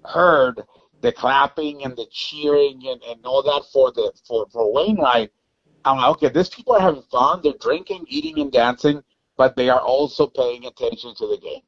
heard 0.06 0.64
the 1.02 1.12
clapping 1.12 1.84
and 1.84 1.96
the 1.96 2.06
cheering 2.12 2.82
and, 2.88 3.02
and 3.04 3.26
all 3.26 3.42
that 3.44 3.64
for 3.72 3.92
the 3.92 4.12
for, 4.28 4.48
for 4.52 4.74
Wainwright, 4.74 5.32
I'm 5.86 5.98
like, 5.98 6.10
okay, 6.12 6.30
these 6.30 6.50
people 6.50 6.74
are 6.74 6.82
having 6.82 7.04
fun. 7.04 7.42
They're 7.44 7.54
drinking, 7.60 8.06
eating, 8.08 8.40
and 8.40 8.52
dancing, 8.52 9.02
but 9.38 9.56
they 9.56 9.70
are 9.70 9.80
also 9.80 10.28
paying 10.28 10.66
attention 10.66 11.16
to 11.16 11.28
the 11.28 11.38
game 11.38 11.62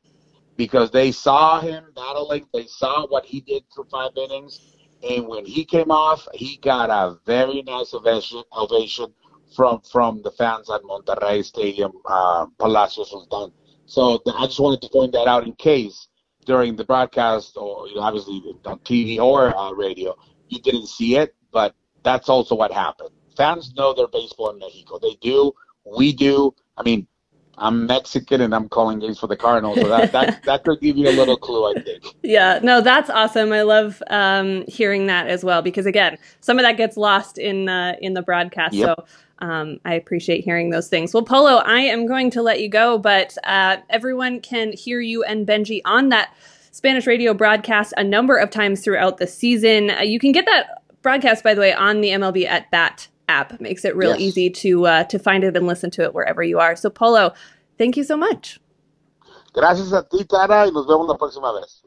because 0.58 0.92
they 0.92 1.12
saw 1.12 1.62
him 1.62 1.86
battling. 1.96 2.46
They 2.54 2.66
saw 2.66 3.08
what 3.08 3.26
he 3.26 3.42
did 3.42 3.64
for 3.74 3.86
five 3.86 4.12
innings, 4.18 4.60
and 5.08 5.28
when 5.28 5.46
he 5.46 5.66
came 5.66 5.92
off, 5.92 6.28
he 6.34 6.58
got 6.58 6.90
a 6.90 7.18
very 7.26 7.62
nice 7.64 7.94
ovation, 7.94 8.44
ovation 8.56 9.14
from 9.56 9.82
from 9.82 10.22
the 10.24 10.32
fans 10.32 10.70
at 10.70 10.82
Monterrey 10.84 11.44
Stadium, 11.44 11.94
uh, 12.06 12.46
Palacio 12.60 13.04
Sultan. 13.04 13.52
So 13.86 14.22
I 14.38 14.46
just 14.46 14.60
wanted 14.60 14.82
to 14.84 14.90
point 14.90 15.12
that 15.14 15.28
out 15.28 15.46
in 15.46 15.54
case 15.54 16.08
during 16.46 16.76
the 16.76 16.84
broadcast, 16.84 17.58
or 17.58 17.88
you 17.88 17.96
know, 17.96 18.02
obviously 18.02 18.42
on 18.66 18.80
TV 18.80 19.20
or 19.20 19.56
uh, 19.56 19.72
radio, 19.72 20.16
you 20.50 20.60
didn't 20.60 20.88
see 20.88 21.18
it, 21.18 21.36
but 21.52 21.76
that's 22.04 22.30
also 22.30 22.56
what 22.56 22.72
happened. 22.72 23.10
Fans 23.38 23.74
know 23.76 23.94
their 23.94 24.08
baseball 24.08 24.50
in 24.52 24.60
Mexico. 24.60 25.00
They 25.00 25.18
do. 25.22 25.54
We 25.86 26.14
do. 26.14 26.54
I 26.78 26.84
mean, 26.84 27.08
I'm 27.58 27.86
Mexican 27.86 28.42
and 28.42 28.56
I'm 28.56 28.68
calling 28.70 29.00
games 29.00 29.20
for 29.20 29.28
the 29.28 29.36
Cardinals, 29.36 29.80
so 29.80 29.88
that 29.88 30.12
that, 30.12 30.44
that 30.44 30.64
could 30.64 30.82
give 30.82 30.98
you 30.98 31.08
a 31.10 31.12
little 31.12 31.38
clue, 31.38 31.72
I 31.72 31.82
think. 31.82 32.04
Yeah, 32.24 32.60
no, 32.62 32.82
that's 32.82 33.10
awesome. 33.10 33.52
I 33.52 33.64
love 33.64 34.02
um, 34.08 34.64
hearing 34.68 35.08
that 35.08 35.28
as 35.28 35.44
well 35.44 35.62
because 35.62 35.86
again, 35.86 36.18
some 36.40 36.60
of 36.60 36.64
that 36.64 36.78
gets 36.78 36.96
lost 36.96 37.38
in 37.38 37.68
uh, 37.68 37.96
in 38.02 38.14
the 38.14 38.22
broadcast. 38.22 38.74
Yep. 38.74 38.96
So 38.98 39.06
um, 39.42 39.80
I 39.84 39.96
appreciate 39.96 40.44
hearing 40.44 40.70
those 40.70 40.88
things. 40.88 41.14
Well, 41.14 41.24
Polo, 41.24 41.58
I 41.58 41.82
am 41.82 42.06
going 42.06 42.30
to 42.32 42.42
let 42.42 42.62
you 42.62 42.70
go, 42.70 42.98
but 42.98 43.36
uh, 43.44 43.78
everyone 43.90 44.40
can 44.40 44.72
hear 44.72 45.02
you 45.02 45.24
and 45.24 45.48
Benji 45.48 45.82
on 45.84 46.10
that 46.10 46.34
Spanish 46.72 47.08
radio 47.08 47.34
broadcast 47.34 47.94
a 47.98 48.04
number 48.04 48.38
of 48.38 48.50
times 48.52 48.84
throughout 48.84 49.18
the 49.18 49.28
season. 49.28 49.90
Uh, 49.90 50.02
you 50.02 50.20
can 50.20 50.32
get 50.32 50.46
that 50.46 50.84
broadcast, 51.02 51.44
by 51.44 51.54
the 51.54 51.62
way, 51.62 51.74
on 51.74 52.02
the 52.02 52.10
MLB 52.10 52.46
at 52.46 52.70
Bat 52.72 53.08
app. 53.28 53.60
Makes 53.60 53.84
it 53.84 53.96
real 53.96 54.12
yes. 54.12 54.20
easy 54.20 54.50
to 54.50 54.86
uh, 54.86 55.04
to 55.06 55.18
find 55.18 55.44
it 55.44 55.58
and 55.58 55.66
listen 55.68 55.90
to 55.92 56.04
it 56.04 56.14
wherever 56.14 56.44
you 56.44 56.60
are. 56.60 56.76
So, 56.76 56.90
Polo, 56.90 57.34
thank 57.78 57.98
you 57.98 58.04
so 58.04 58.16
much. 58.16 58.60
Gracias 59.54 59.92
a 59.92 60.08
ti, 60.10 60.24
Tara, 60.24 60.66
y 60.66 60.72
nos 60.72 60.86
vemos 60.86 61.08
la 61.08 61.18
próxima 61.18 61.52
vez. 61.60 61.81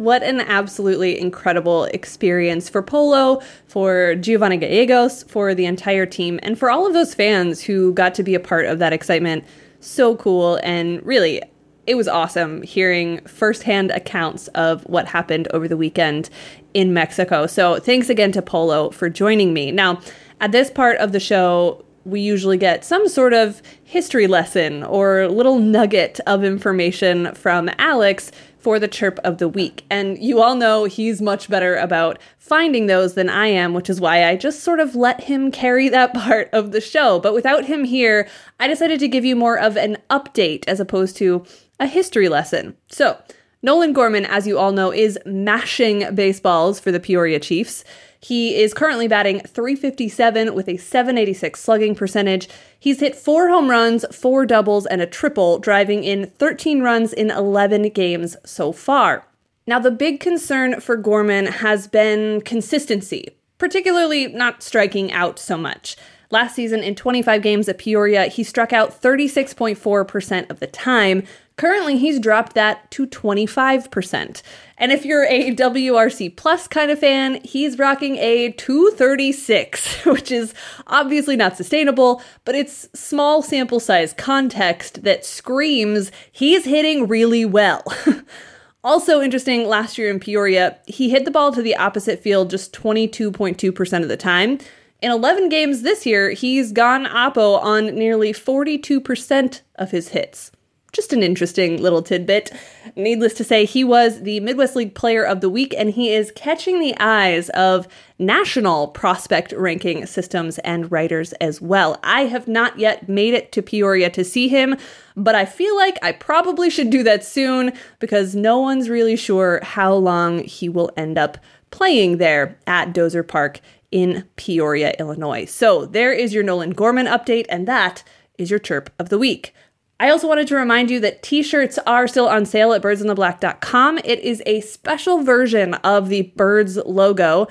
What 0.00 0.22
an 0.22 0.40
absolutely 0.40 1.20
incredible 1.20 1.84
experience 1.84 2.70
for 2.70 2.80
Polo, 2.80 3.42
for 3.66 4.14
Giovanni 4.14 4.56
Gallegos, 4.56 5.24
for 5.24 5.54
the 5.54 5.66
entire 5.66 6.06
team, 6.06 6.40
and 6.42 6.58
for 6.58 6.70
all 6.70 6.86
of 6.86 6.94
those 6.94 7.12
fans 7.12 7.62
who 7.62 7.92
got 7.92 8.14
to 8.14 8.22
be 8.22 8.34
a 8.34 8.40
part 8.40 8.64
of 8.64 8.78
that 8.78 8.94
excitement. 8.94 9.44
So 9.80 10.16
cool. 10.16 10.58
And 10.62 11.04
really, 11.04 11.42
it 11.86 11.96
was 11.96 12.08
awesome 12.08 12.62
hearing 12.62 13.20
firsthand 13.26 13.90
accounts 13.90 14.48
of 14.48 14.84
what 14.84 15.06
happened 15.06 15.48
over 15.52 15.68
the 15.68 15.76
weekend 15.76 16.30
in 16.72 16.94
Mexico. 16.94 17.46
So 17.46 17.78
thanks 17.78 18.08
again 18.08 18.32
to 18.32 18.40
Polo 18.40 18.88
for 18.88 19.10
joining 19.10 19.52
me. 19.52 19.70
Now, 19.70 20.00
at 20.40 20.50
this 20.50 20.70
part 20.70 20.96
of 20.96 21.12
the 21.12 21.20
show, 21.20 21.84
we 22.06 22.22
usually 22.22 22.56
get 22.56 22.86
some 22.86 23.06
sort 23.06 23.34
of 23.34 23.60
history 23.84 24.26
lesson 24.26 24.82
or 24.82 25.28
little 25.28 25.58
nugget 25.58 26.18
of 26.26 26.42
information 26.42 27.34
from 27.34 27.68
Alex 27.78 28.32
for 28.60 28.78
the 28.78 28.88
chirp 28.88 29.18
of 29.24 29.38
the 29.38 29.48
week. 29.48 29.84
And 29.90 30.18
you 30.18 30.40
all 30.40 30.54
know 30.54 30.84
he's 30.84 31.22
much 31.22 31.48
better 31.48 31.76
about 31.76 32.18
finding 32.38 32.86
those 32.86 33.14
than 33.14 33.28
I 33.28 33.46
am, 33.46 33.74
which 33.74 33.90
is 33.90 34.00
why 34.00 34.28
I 34.28 34.36
just 34.36 34.60
sort 34.60 34.80
of 34.80 34.94
let 34.94 35.24
him 35.24 35.50
carry 35.50 35.88
that 35.88 36.14
part 36.14 36.50
of 36.52 36.72
the 36.72 36.80
show. 36.80 37.18
But 37.18 37.34
without 37.34 37.64
him 37.64 37.84
here, 37.84 38.28
I 38.58 38.68
decided 38.68 39.00
to 39.00 39.08
give 39.08 39.24
you 39.24 39.36
more 39.36 39.58
of 39.58 39.76
an 39.76 39.98
update 40.10 40.64
as 40.66 40.80
opposed 40.80 41.16
to 41.16 41.44
a 41.78 41.86
history 41.86 42.28
lesson. 42.28 42.76
So, 42.90 43.18
Nolan 43.62 43.92
Gorman, 43.92 44.24
as 44.24 44.46
you 44.46 44.58
all 44.58 44.72
know, 44.72 44.90
is 44.90 45.18
mashing 45.26 46.14
baseballs 46.14 46.80
for 46.80 46.90
the 46.90 47.00
Peoria 47.00 47.38
Chiefs. 47.38 47.84
He 48.18 48.56
is 48.56 48.72
currently 48.72 49.06
batting 49.06 49.40
357 49.40 50.54
with 50.54 50.66
a 50.66 50.78
786 50.78 51.60
slugging 51.60 51.94
percentage. 51.94 52.48
He's 52.78 53.00
hit 53.00 53.14
four 53.14 53.50
home 53.50 53.68
runs, 53.68 54.06
four 54.16 54.46
doubles, 54.46 54.86
and 54.86 55.02
a 55.02 55.06
triple, 55.06 55.58
driving 55.58 56.04
in 56.04 56.26
13 56.38 56.80
runs 56.80 57.12
in 57.12 57.30
11 57.30 57.90
games 57.90 58.36
so 58.46 58.72
far. 58.72 59.26
Now, 59.66 59.78
the 59.78 59.90
big 59.90 60.20
concern 60.20 60.80
for 60.80 60.96
Gorman 60.96 61.46
has 61.46 61.86
been 61.86 62.40
consistency, 62.40 63.36
particularly 63.58 64.28
not 64.28 64.62
striking 64.62 65.12
out 65.12 65.38
so 65.38 65.58
much. 65.58 65.96
Last 66.30 66.54
season, 66.54 66.80
in 66.80 66.94
25 66.94 67.42
games 67.42 67.68
at 67.68 67.78
Peoria, 67.78 68.26
he 68.26 68.44
struck 68.44 68.72
out 68.72 69.02
36.4% 69.02 70.48
of 70.48 70.60
the 70.60 70.66
time, 70.66 71.24
Currently, 71.60 71.98
he's 71.98 72.18
dropped 72.18 72.54
that 72.54 72.90
to 72.92 73.06
25%. 73.06 74.40
And 74.78 74.92
if 74.92 75.04
you're 75.04 75.26
a 75.26 75.54
WRC 75.54 76.34
Plus 76.34 76.66
kind 76.66 76.90
of 76.90 77.00
fan, 77.00 77.38
he's 77.44 77.78
rocking 77.78 78.16
a 78.16 78.52
236, 78.52 80.06
which 80.06 80.32
is 80.32 80.54
obviously 80.86 81.36
not 81.36 81.58
sustainable, 81.58 82.22
but 82.46 82.54
it's 82.54 82.88
small 82.94 83.42
sample 83.42 83.78
size 83.78 84.14
context 84.14 85.02
that 85.02 85.26
screams 85.26 86.10
he's 86.32 86.64
hitting 86.64 87.06
really 87.06 87.44
well. 87.44 87.84
also 88.82 89.20
interesting, 89.20 89.68
last 89.68 89.98
year 89.98 90.08
in 90.08 90.18
Peoria, 90.18 90.78
he 90.86 91.10
hit 91.10 91.26
the 91.26 91.30
ball 91.30 91.52
to 91.52 91.60
the 91.60 91.76
opposite 91.76 92.22
field 92.22 92.48
just 92.48 92.72
22.2% 92.72 94.02
of 94.02 94.08
the 94.08 94.16
time. 94.16 94.58
In 95.02 95.10
11 95.10 95.50
games 95.50 95.82
this 95.82 96.06
year, 96.06 96.30
he's 96.30 96.72
gone 96.72 97.04
oppo 97.04 97.62
on 97.62 97.94
nearly 97.94 98.32
42% 98.32 99.60
of 99.74 99.90
his 99.90 100.08
hits. 100.08 100.52
Just 100.92 101.12
an 101.12 101.22
interesting 101.22 101.80
little 101.80 102.02
tidbit. 102.02 102.52
Needless 102.96 103.34
to 103.34 103.44
say, 103.44 103.64
he 103.64 103.84
was 103.84 104.22
the 104.22 104.40
Midwest 104.40 104.74
League 104.74 104.94
Player 104.94 105.24
of 105.24 105.40
the 105.40 105.48
Week, 105.48 105.72
and 105.78 105.90
he 105.90 106.12
is 106.12 106.32
catching 106.34 106.80
the 106.80 106.96
eyes 106.98 107.48
of 107.50 107.86
national 108.18 108.88
prospect 108.88 109.52
ranking 109.52 110.04
systems 110.06 110.58
and 110.58 110.90
writers 110.90 111.32
as 111.34 111.60
well. 111.60 112.00
I 112.02 112.22
have 112.22 112.48
not 112.48 112.78
yet 112.78 113.08
made 113.08 113.34
it 113.34 113.52
to 113.52 113.62
Peoria 113.62 114.10
to 114.10 114.24
see 114.24 114.48
him, 114.48 114.76
but 115.16 115.36
I 115.36 115.44
feel 115.44 115.76
like 115.76 115.98
I 116.02 116.12
probably 116.12 116.70
should 116.70 116.90
do 116.90 117.04
that 117.04 117.24
soon 117.24 117.72
because 118.00 118.34
no 118.34 118.58
one's 118.58 118.88
really 118.88 119.16
sure 119.16 119.60
how 119.62 119.94
long 119.94 120.42
he 120.42 120.68
will 120.68 120.90
end 120.96 121.18
up 121.18 121.38
playing 121.70 122.16
there 122.16 122.58
at 122.66 122.92
Dozer 122.92 123.26
Park 123.26 123.60
in 123.92 124.28
Peoria, 124.36 124.94
Illinois. 124.98 125.44
So 125.44 125.86
there 125.86 126.12
is 126.12 126.34
your 126.34 126.42
Nolan 126.42 126.70
Gorman 126.70 127.06
update, 127.06 127.46
and 127.48 127.68
that 127.68 128.02
is 128.38 128.50
your 128.50 128.58
chirp 128.58 128.90
of 128.98 129.08
the 129.08 129.18
week. 129.18 129.54
I 130.00 130.08
also 130.08 130.26
wanted 130.26 130.48
to 130.48 130.56
remind 130.56 130.90
you 130.90 130.98
that 131.00 131.22
t 131.22 131.42
shirts 131.42 131.78
are 131.86 132.08
still 132.08 132.26
on 132.26 132.46
sale 132.46 132.72
at 132.72 132.80
birdsontheblack.com. 132.80 133.98
It 133.98 134.18
is 134.20 134.42
a 134.46 134.62
special 134.62 135.22
version 135.22 135.74
of 135.74 136.08
the 136.08 136.32
Birds 136.36 136.78
logo. 136.78 137.48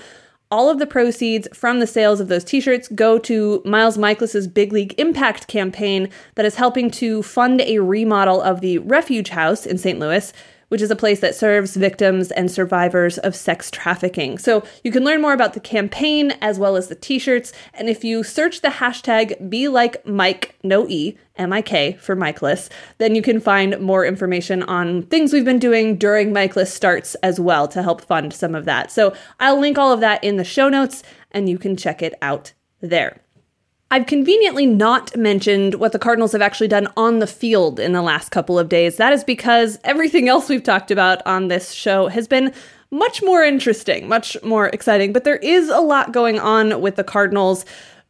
All 0.49 0.67
of 0.67 0.79
the 0.79 0.87
proceeds 0.87 1.47
from 1.53 1.79
the 1.79 1.85
sales 1.85 2.19
of 2.19 2.27
those 2.27 2.43
t 2.43 2.59
shirts 2.59 2.87
go 2.87 3.19
to 3.19 3.61
Miles 3.65 3.99
Mikolas's 3.99 4.47
Big 4.47 4.73
League 4.73 4.95
Impact 4.97 5.47
campaign 5.47 6.09
that 6.33 6.45
is 6.45 6.55
helping 6.55 6.89
to 6.89 7.21
fund 7.21 7.61
a 7.61 7.77
remodel 7.77 8.41
of 8.41 8.61
the 8.61 8.79
Refuge 8.79 9.29
House 9.29 9.67
in 9.67 9.77
St. 9.77 9.99
Louis, 9.99 10.33
which 10.69 10.81
is 10.81 10.89
a 10.89 10.95
place 10.95 11.19
that 11.19 11.35
serves 11.35 11.75
victims 11.75 12.31
and 12.31 12.49
survivors 12.49 13.17
of 13.19 13.35
sex 13.35 13.69
trafficking. 13.69 14.37
So 14.37 14.63
you 14.83 14.91
can 14.91 15.03
learn 15.03 15.21
more 15.21 15.33
about 15.33 15.53
the 15.53 15.59
campaign 15.59 16.31
as 16.41 16.57
well 16.57 16.75
as 16.75 16.87
the 16.87 16.95
t-shirts. 16.95 17.51
And 17.73 17.89
if 17.89 18.03
you 18.03 18.23
search 18.23 18.61
the 18.61 18.69
hashtag 18.69 19.49
be 19.49 19.67
like 19.67 20.05
Mike, 20.05 20.55
no 20.63 20.87
E, 20.87 21.17
M-I-K 21.35 21.93
for 21.93 22.15
Mikeless, 22.15 22.69
then 22.97 23.15
you 23.15 23.21
can 23.21 23.39
find 23.39 23.79
more 23.79 24.05
information 24.05 24.63
on 24.63 25.03
things 25.03 25.33
we've 25.33 25.45
been 25.45 25.59
doing 25.59 25.97
during 25.97 26.33
Mikeless 26.33 26.73
starts 26.73 27.15
as 27.15 27.39
well 27.39 27.67
to 27.67 27.83
help 27.83 28.01
fund 28.01 28.33
some 28.33 28.55
of 28.55 28.65
that. 28.65 28.91
So 28.91 29.13
I'll 29.39 29.59
link 29.59 29.77
all 29.77 29.91
of 29.91 29.99
that 30.01 30.23
in 30.23 30.37
the 30.37 30.43
show 30.43 30.69
notes 30.69 31.03
and 31.31 31.49
you 31.49 31.57
can 31.57 31.77
check 31.77 32.01
it 32.01 32.13
out 32.21 32.53
there. 32.81 33.21
I've 33.91 34.05
conveniently 34.05 34.67
not 34.67 35.17
mentioned 35.17 35.75
what 35.75 35.93
the 35.93 35.99
Cardinals 35.99 36.33
have 36.33 36.43
actually 36.43 36.67
done 36.67 36.87
on 36.95 37.17
the 37.17 37.25
field 37.25 37.79
in 37.79 37.91
the 37.91 38.03
last 38.03 38.29
couple 38.29 38.59
of 38.59 38.69
days. 38.69 38.97
That 38.97 39.13
is 39.13 39.23
because 39.23 39.79
everything 39.83 40.29
else 40.29 40.47
we've 40.47 40.61
talked 40.61 40.91
about 40.91 41.25
on 41.25 41.47
this 41.47 41.71
show 41.71 42.07
has 42.07 42.27
been 42.27 42.53
much 42.91 43.23
more 43.23 43.43
interesting, 43.43 44.07
much 44.07 44.37
more 44.43 44.67
exciting. 44.67 45.11
But 45.11 45.23
there 45.23 45.37
is 45.37 45.69
a 45.69 45.79
lot 45.79 46.11
going 46.11 46.37
on 46.37 46.81
with 46.81 46.97
the 46.97 47.03
Cardinals, 47.03 47.65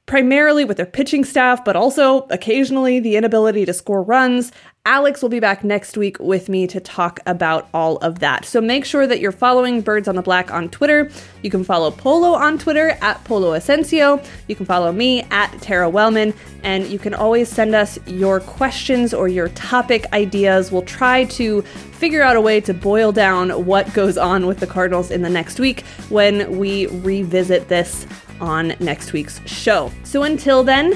primarily 0.05 0.65
with 0.65 0.75
their 0.75 0.85
pitching 0.85 1.23
staff, 1.23 1.63
but 1.63 1.77
also 1.77 2.27
occasionally 2.29 2.99
the 2.99 3.15
inability 3.15 3.65
to 3.65 3.73
score 3.73 4.03
runs. 4.03 4.51
Alex 4.85 5.21
will 5.21 5.29
be 5.29 5.41
back 5.41 5.63
next 5.63 5.97
week 5.97 6.17
with 6.19 6.47
me 6.47 6.65
to 6.65 6.79
talk 6.79 7.19
about 7.25 7.67
all 7.73 7.97
of 7.97 8.19
that. 8.19 8.45
So 8.45 8.61
make 8.61 8.85
sure 8.85 9.05
that 9.05 9.19
you're 9.19 9.31
following 9.31 9.81
Birds 9.81 10.07
on 10.07 10.15
the 10.15 10.21
Black 10.21 10.51
on 10.51 10.69
Twitter. 10.69 11.11
You 11.43 11.49
can 11.49 11.63
follow 11.63 11.91
Polo 11.91 12.29
on 12.29 12.57
Twitter 12.57 12.97
at 13.01 13.23
Polo 13.25 13.51
Ascencio. 13.51 14.25
You 14.47 14.55
can 14.55 14.65
follow 14.65 14.91
me 14.91 15.23
at 15.31 15.51
Tara 15.61 15.89
Wellman. 15.89 16.33
And 16.63 16.87
you 16.87 16.97
can 16.97 17.13
always 17.13 17.49
send 17.49 17.75
us 17.75 17.99
your 18.07 18.39
questions 18.39 19.13
or 19.13 19.27
your 19.27 19.49
topic 19.49 20.11
ideas. 20.13 20.71
We'll 20.71 20.81
try 20.83 21.25
to 21.25 21.61
figure 21.61 22.21
out 22.21 22.37
a 22.37 22.41
way 22.41 22.61
to 22.61 22.73
boil 22.73 23.11
down 23.11 23.65
what 23.65 23.93
goes 23.93 24.17
on 24.17 24.47
with 24.47 24.59
the 24.59 24.67
Cardinals 24.67 25.11
in 25.11 25.21
the 25.21 25.29
next 25.29 25.59
week 25.59 25.81
when 26.07 26.57
we 26.57 26.87
revisit 26.87 27.67
this 27.67 28.07
on 28.39 28.73
next 28.79 29.11
week's 29.11 29.45
show. 29.45 29.91
So 30.03 30.23
until 30.23 30.63
then, 30.63 30.93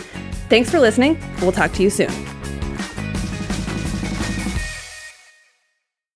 thanks 0.50 0.72
for 0.72 0.80
listening. 0.80 1.22
We'll 1.42 1.52
talk 1.52 1.74
to 1.74 1.84
you 1.84 1.90
soon. 1.90 2.43